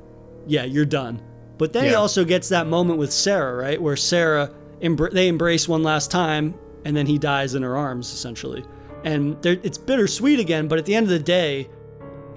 [0.46, 1.22] yeah, you're done.
[1.58, 3.80] But then he also gets that moment with Sarah, right?
[3.80, 8.12] Where Sarah, embr- they embrace one last time and then he dies in her arms,
[8.12, 8.64] essentially.
[9.04, 11.68] And it's bittersweet again, but at the end of the day,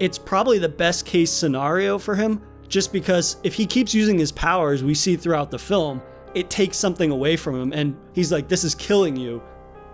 [0.00, 4.32] it's probably the best case scenario for him just because if he keeps using his
[4.32, 6.02] powers we see throughout the film
[6.34, 9.42] it takes something away from him and he's like this is killing you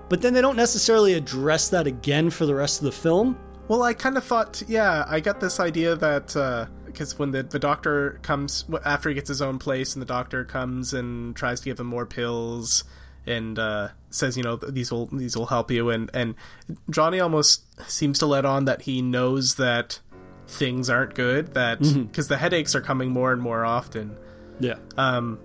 [0.08, 3.36] but then they don't necessarily address that again for the rest of the film
[3.68, 7.58] well, I kind of thought, yeah, I got this idea that because when the the
[7.58, 11.64] doctor comes after he gets his own place, and the doctor comes and tries to
[11.66, 12.84] give him more pills.
[13.26, 16.34] And uh, says, you know, these will these will help you, and and
[16.88, 20.00] Johnny almost seems to let on that he knows that
[20.46, 24.16] things aren't good, that because the headaches are coming more and more often,
[24.60, 25.38] yeah Um,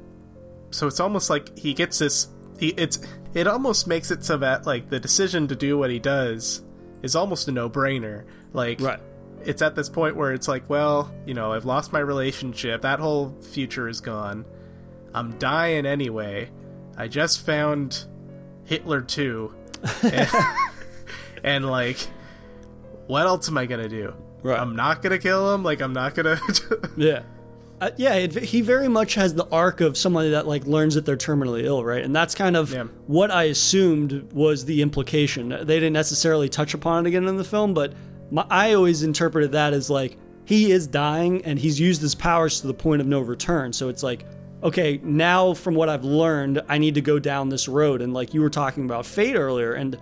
[0.71, 2.29] so it's almost like he gets this.
[2.57, 2.99] He, it's
[3.33, 6.61] it almost makes it so that like the decision to do what he does
[7.03, 8.25] is almost a no brainer.
[8.53, 8.99] Like right
[9.45, 12.81] it's at this point where it's like, well, you know, I've lost my relationship.
[12.81, 14.45] That whole future is gone.
[15.13, 16.49] I'm dying anyway.
[16.97, 18.05] I just found
[18.65, 19.53] Hitler too.
[20.01, 20.29] And,
[21.43, 21.97] and, like,
[23.07, 24.15] what else am I gonna do?
[24.41, 24.57] Right.
[24.57, 25.61] I'm not gonna kill him.
[25.61, 26.39] Like, I'm not gonna.
[26.95, 27.23] Yeah.
[27.83, 31.05] Uh, yeah, it, he very much has the arc of somebody that like learns that
[31.05, 32.01] they're terminally ill, right?
[32.01, 32.83] And that's kind of Yeah.
[33.07, 35.49] what I assumed was the implication.
[35.49, 37.93] They didn't necessarily touch upon it again in the film, but
[38.31, 42.61] my, I always interpreted that as like he is dying and he's used his powers
[42.61, 43.73] to the point of no return.
[43.73, 44.25] So it's like,
[44.63, 48.01] okay, now from what I've learned, I need to go down this road.
[48.01, 49.99] And like you were talking about fate earlier, and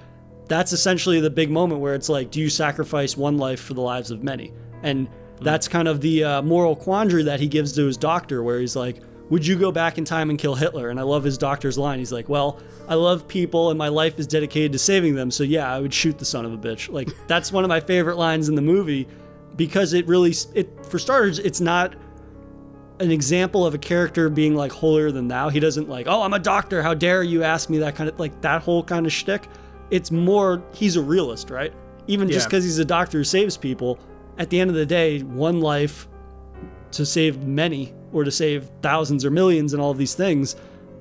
[0.47, 3.81] that's essentially the big moment where it's like, do you sacrifice one life for the
[3.81, 4.53] lives of many?
[4.83, 5.07] And
[5.41, 8.75] that's kind of the uh, moral quandary that he gives to his doctor, where he's
[8.75, 10.89] like, would you go back in time and kill Hitler?
[10.89, 11.99] And I love his doctor's line.
[11.99, 15.31] He's like, well, I love people and my life is dedicated to saving them.
[15.31, 16.91] So yeah, I would shoot the son of a bitch.
[16.91, 19.07] Like that's one of my favorite lines in the movie
[19.55, 21.95] because it really, it for starters, it's not
[22.99, 25.47] an example of a character being like holier than thou.
[25.47, 26.83] He doesn't like, oh, I'm a doctor.
[26.83, 29.47] How dare you ask me that kind of like that whole kind of shtick.
[29.91, 31.73] It's more he's a realist, right?
[32.07, 33.97] Even just because he's a doctor who saves people,
[34.41, 36.07] at the end of the day, one life
[36.93, 40.55] to save many or to save thousands or millions and all of these things,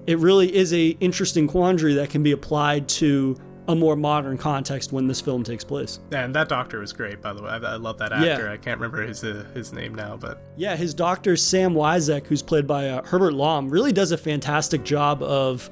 [0.07, 3.35] it really is a interesting quandary that can be applied to
[3.67, 6.01] a more modern context when this film takes place.
[6.13, 7.49] and that doctor was great, by the way.
[7.49, 8.45] I, I love that actor.
[8.45, 8.53] Yeah.
[8.53, 12.43] I can't remember his uh, his name now, but Yeah, his doctor Sam Weizak, who's
[12.43, 15.71] played by uh, Herbert Lom, really does a fantastic job of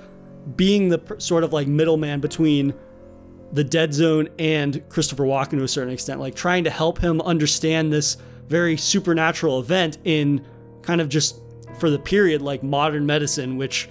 [0.56, 2.72] being the pr- sort of like middleman between
[3.52, 7.20] the Dead Zone and Christopher Walken to a certain extent, like trying to help him
[7.22, 8.16] understand this
[8.48, 10.44] very supernatural event in
[10.82, 11.40] kind of just
[11.78, 13.88] for the period like modern medicine, which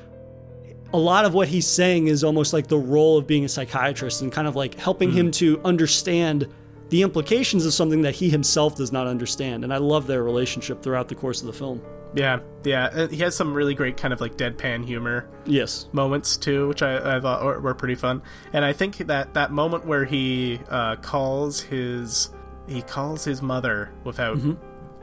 [0.94, 4.22] a lot of what he's saying is almost like the role of being a psychiatrist
[4.22, 5.32] and kind of like helping him hmm.
[5.32, 6.48] to understand
[6.90, 9.64] the implications of something that he himself does not understand.
[9.64, 11.82] And I love their relationship throughout the course of the film.
[12.16, 12.86] Yeah, yeah.
[12.86, 15.88] uh, He has some really great kind of like deadpan humor Yes.
[15.92, 18.22] moments too, which I, I thought were, were pretty fun.
[18.54, 22.30] And I think that that moment where he uh, calls his
[22.68, 24.38] he calls his mother without.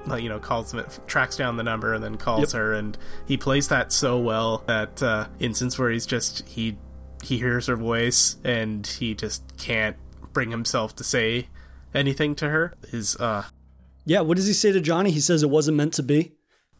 [0.06, 0.74] like, You know, calls
[1.06, 2.60] tracks down the number and then calls Yep.
[2.60, 4.62] her, and he plays that so well.
[4.66, 6.76] That uh, instance where he's just he
[7.22, 9.96] he hears her voice and he just can't
[10.34, 11.48] bring himself to say
[11.94, 13.44] anything to her is uh
[14.04, 15.10] Yeah, what does he say to Johnny?
[15.10, 16.32] He says it wasn't meant to be.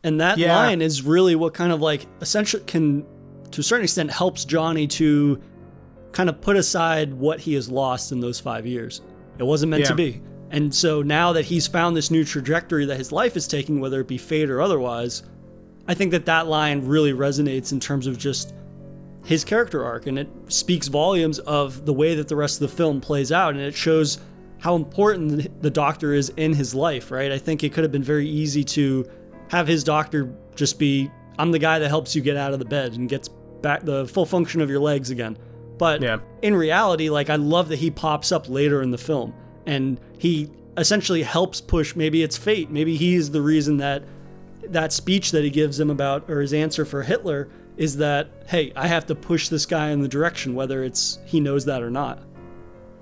[0.05, 0.55] And that Yeah.
[0.57, 3.05] line is really what kind of like essentially can
[3.51, 5.41] to a certain extent helps Johnny to
[6.13, 9.01] kind of put aside what he has lost in those 5 years.
[9.39, 10.21] It wasn't meant to be.
[10.51, 14.01] And so now that he's found this new trajectory that his life is taking whether
[14.01, 15.23] it be fate or otherwise,
[15.89, 18.55] I think that that line really resonates in terms of just
[19.25, 22.77] his character arc and it speaks volumes of the way that the rest of the
[22.77, 24.19] film plays out and it shows
[24.59, 28.03] how important the doctor is in his life right i think it could have been
[28.03, 29.07] very easy to
[29.51, 32.65] have his doctor just be i'm the guy that helps you get out of the
[32.65, 35.37] bed and gets back the full function of your legs again
[35.79, 36.19] but Yeah.
[36.43, 39.35] in reality like i love that he pops up later in the film
[39.67, 44.03] and he essentially helps push maybe it's fate maybe he's the reason that
[44.69, 48.73] that speech that he gives him about or his answer for Hitler is that hey,
[48.75, 51.91] I have to push this guy in the direction whether it's he knows that or
[51.91, 52.23] not.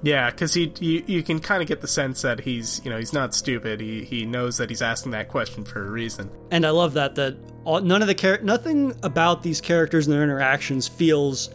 [0.03, 2.98] Yeah, because he you, you can kind of get the sense that he's you know
[2.98, 3.80] he's not stupid.
[3.80, 6.30] He he knows that he's asking that question for a reason.
[6.50, 10.14] And I love that that all, none of the char- nothing about these characters and
[10.14, 11.50] their interactions feels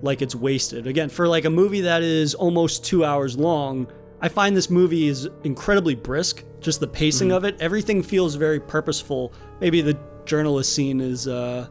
[0.00, 0.86] like it's wasted.
[0.86, 3.86] Again, for like a movie that is almost 2 hours long,
[4.20, 6.44] I find this movie is incredibly brisk.
[6.60, 9.32] Just the pacing of it, everything feels very purposeful.
[9.60, 11.68] Maybe the journalist scene is uh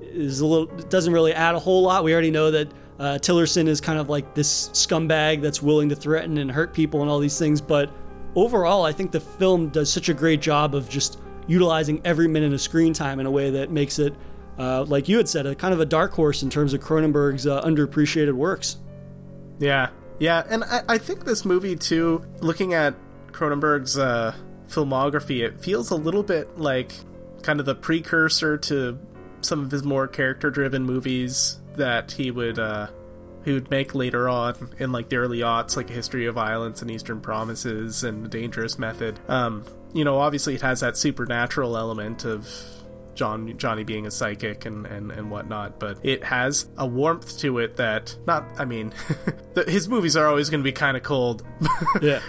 [0.00, 2.02] is a little doesn't really add a whole lot.
[2.02, 2.72] We already know that
[3.02, 7.02] uh, Tillerson is kind of like this scumbag that's willing to threaten and hurt people
[7.02, 7.60] and all these things.
[7.60, 7.90] But
[8.36, 12.52] overall, I think the film does such a great job of just utilizing every minute
[12.52, 14.14] of screen time in a way that makes it,
[14.56, 17.44] uh, like you had said, a kind of a dark horse in terms of Cronenberg's
[17.44, 18.76] uh, underappreciated works.
[19.58, 19.88] Yeah,
[20.20, 22.24] yeah, and I, I think this movie too.
[22.38, 22.94] Looking at
[23.32, 24.32] Cronenberg's uh,
[24.68, 26.92] filmography, it feels a little bit like
[27.42, 28.96] kind of the precursor to
[29.40, 32.88] some of his more character-driven movies that he would uh,
[33.44, 36.80] he would make later on in like the early aughts, like A History of Violence
[36.82, 39.18] and Eastern Promises and A Dangerous Method.
[39.28, 42.48] Um, you know, obviously it has that supernatural element of
[43.14, 47.58] John Johnny being a psychic and, and, and whatnot, but it has a warmth to
[47.58, 48.92] it that not I mean
[49.54, 51.44] the, his movies are always going to be kind of cold,
[52.00, 52.20] Yeah.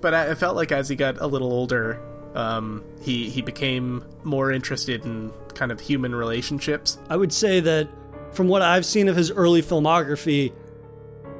[0.00, 2.00] but I, I felt like as he got a little older,
[2.34, 6.96] um, he he became more interested in kind of human relationships.
[7.10, 7.88] I would say that
[8.32, 10.52] from what I've seen of his early filmography,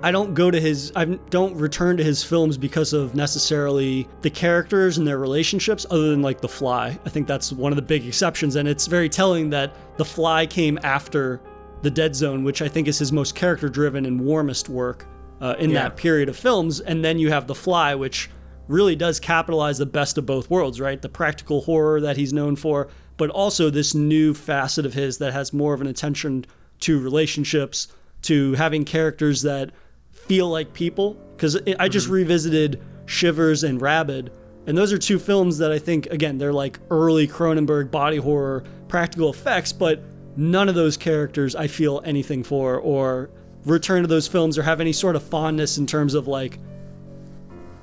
[0.03, 4.31] I don't go to his I don't return to his films because of necessarily the
[4.31, 6.99] characters and their relationships other than like The Fly.
[7.05, 10.47] I think that's one of the big exceptions and it's very telling that The Fly
[10.47, 11.41] came after
[11.83, 15.07] The Dead Zone, which I think is his most character driven and warmest work
[15.43, 15.83] uh, in Yeah.
[15.83, 16.81] that period of films.
[16.81, 18.31] And then you have The Fly, which
[18.69, 21.03] really does capitalize the best of both worlds, right?
[21.03, 22.89] The practical horror that he's known for,
[23.19, 26.47] but also this new facet of his that has more of an attention
[26.81, 27.89] to relationships,
[28.23, 29.71] to having characters that
[30.11, 31.15] feel like people.
[31.37, 32.15] Because I just mm-hmm.
[32.15, 34.31] revisited Shivers and Rabid,
[34.67, 38.65] and those are two films that I think, again, they're like early Cronenberg body horror
[38.89, 40.03] practical effects, but
[40.37, 43.31] none of those characters I feel anything for or
[43.65, 46.59] return to those films or have any sort of fondness in terms of like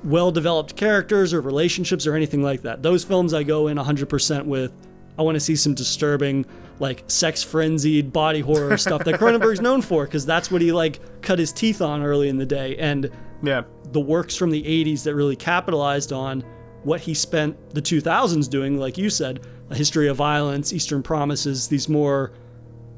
[0.04, 2.82] well developed characters or relationships or anything like that.
[2.82, 4.72] Those films I go in 100% with.
[5.18, 6.46] I want to see some disturbing,
[6.80, 11.00] like sex frenzied body horror stuff that Cronenberg's known for because that's what he like
[11.22, 12.76] cut his teeth on early in the day.
[12.76, 13.10] And
[13.42, 13.62] Yeah.
[13.92, 16.44] the works from the 80s that really capitalized on
[16.84, 21.66] what he spent the 2000s doing, like you said, A History of Violence, Eastern Promises,
[21.68, 22.32] these more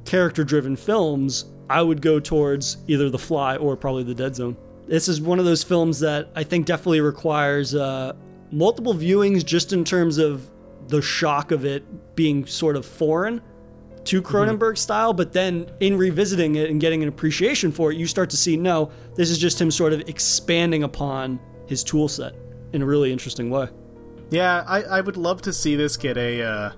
[0.04, 4.56] character driven films, I would go towards either The Fly or probably The Dead Zone.
[4.88, 8.12] This is one of those films that I think definitely requires uh,
[8.50, 10.50] multiple viewings just in terms of
[10.88, 13.40] the shock of it being sort of foreign
[14.04, 18.06] to Cronenberg style, but then in revisiting it and getting an appreciation for it, you
[18.06, 22.34] start to see no, this is just him sort of expanding upon his tool set
[22.72, 23.68] in a really interesting way.
[24.30, 26.72] Yeah, I, I would love to see this get a uh,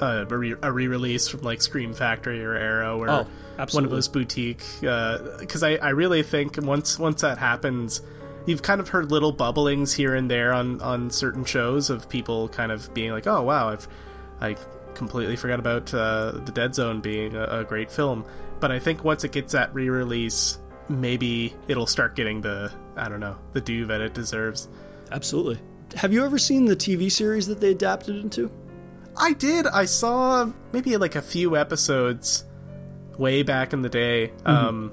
[0.00, 3.26] a, re- a re-release from like Scream Factory or Arrow or Oh,
[3.72, 4.64] one of those boutique.
[4.80, 8.02] Because I, I really think once once that happens,
[8.46, 12.48] you've kind of heard little bubblings here and there on on certain shows of people
[12.48, 13.88] kind of being like, oh wow, I've
[14.40, 14.56] I
[14.94, 18.24] completely forgot about uh, the Dead Zone being a, a great film.
[18.60, 23.20] But I think once it gets that re-release, maybe it'll start getting the I don't
[23.20, 24.68] know the due that it deserves.
[25.10, 25.58] Absolutely.
[25.96, 28.50] Have you ever seen the TV series that they adapted into?
[29.16, 29.66] I did.
[29.66, 32.44] I saw maybe like a few episodes
[33.18, 34.32] way back in the day.
[34.44, 34.92] Um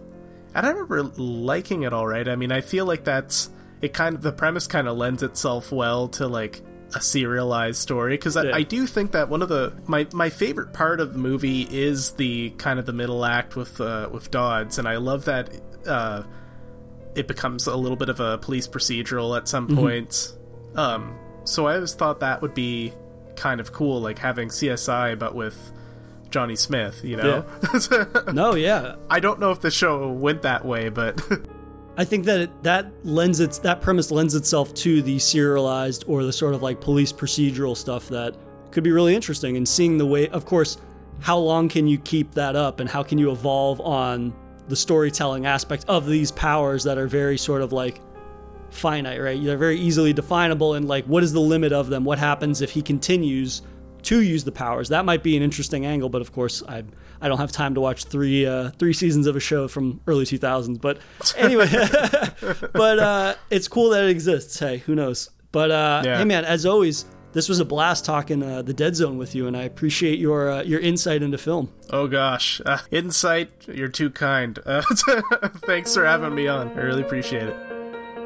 [0.56, 2.28] and I remember liking it all right.
[2.28, 3.50] I mean, I feel like that's
[3.82, 6.62] it kind of the premise kind of lends itself well to like
[6.96, 8.56] a serialized story because I, Yeah.
[8.56, 12.12] I do think that one of the my my favorite part of the movie is
[12.12, 15.50] the kind of the middle act with uh, with Dodds, and I love that
[15.88, 16.24] uh,
[17.16, 20.36] it becomes a little bit of a police procedural at some points.
[20.76, 22.94] Um, so I always thought that would be
[23.36, 25.58] kind of cool, like having CSI but with
[26.30, 27.02] Johnny Smith.
[27.04, 27.46] You know,
[28.34, 28.96] No, yeah.
[29.10, 31.20] I don't know if the show went that way, but
[32.00, 36.24] I think that it, that lends its that premise lends itself to the serialized or
[36.24, 38.38] the sort of like police procedural stuff that
[38.72, 40.78] could be really interesting and seeing the way of course
[41.20, 44.34] how long can you keep that up and how can you evolve on
[44.70, 48.00] the storytelling aspect of these powers that are very sort of like
[48.70, 49.43] finite right?
[49.43, 52.06] They're very easily definable and like what is the limit of them?
[52.06, 53.62] What happens if he continues
[54.04, 56.84] to use the powers that might be an interesting angle but of course i
[57.22, 60.26] i don't have time to watch three uh three seasons of a show from early
[60.26, 60.97] 2000s but
[61.38, 61.68] anyway
[62.74, 66.18] but uh it's cool that it exists hey who knows but uh Yeah.
[66.18, 69.45] hey man as always this was a blast talking uh, the dead zone with you
[69.47, 74.10] and i appreciate your uh, your insight into film oh gosh, uh, insight, you're too
[74.12, 74.60] kind.
[74.66, 74.82] Uh,
[75.66, 76.70] thanks for having me on.
[76.78, 77.69] I really appreciate it.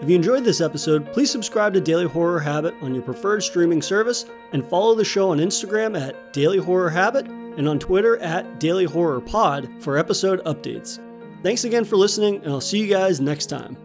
[0.04, 3.82] If you enjoyed this episode, please subscribe to Daily Horror Habit on your preferred streaming
[3.82, 8.60] service and follow the show on Instagram at Daily Horror Habit and on Twitter at
[8.60, 10.99] Daily Horror Pod for episode updates.
[11.41, 13.78] Thanks again for listening, and I'll see you guys next time.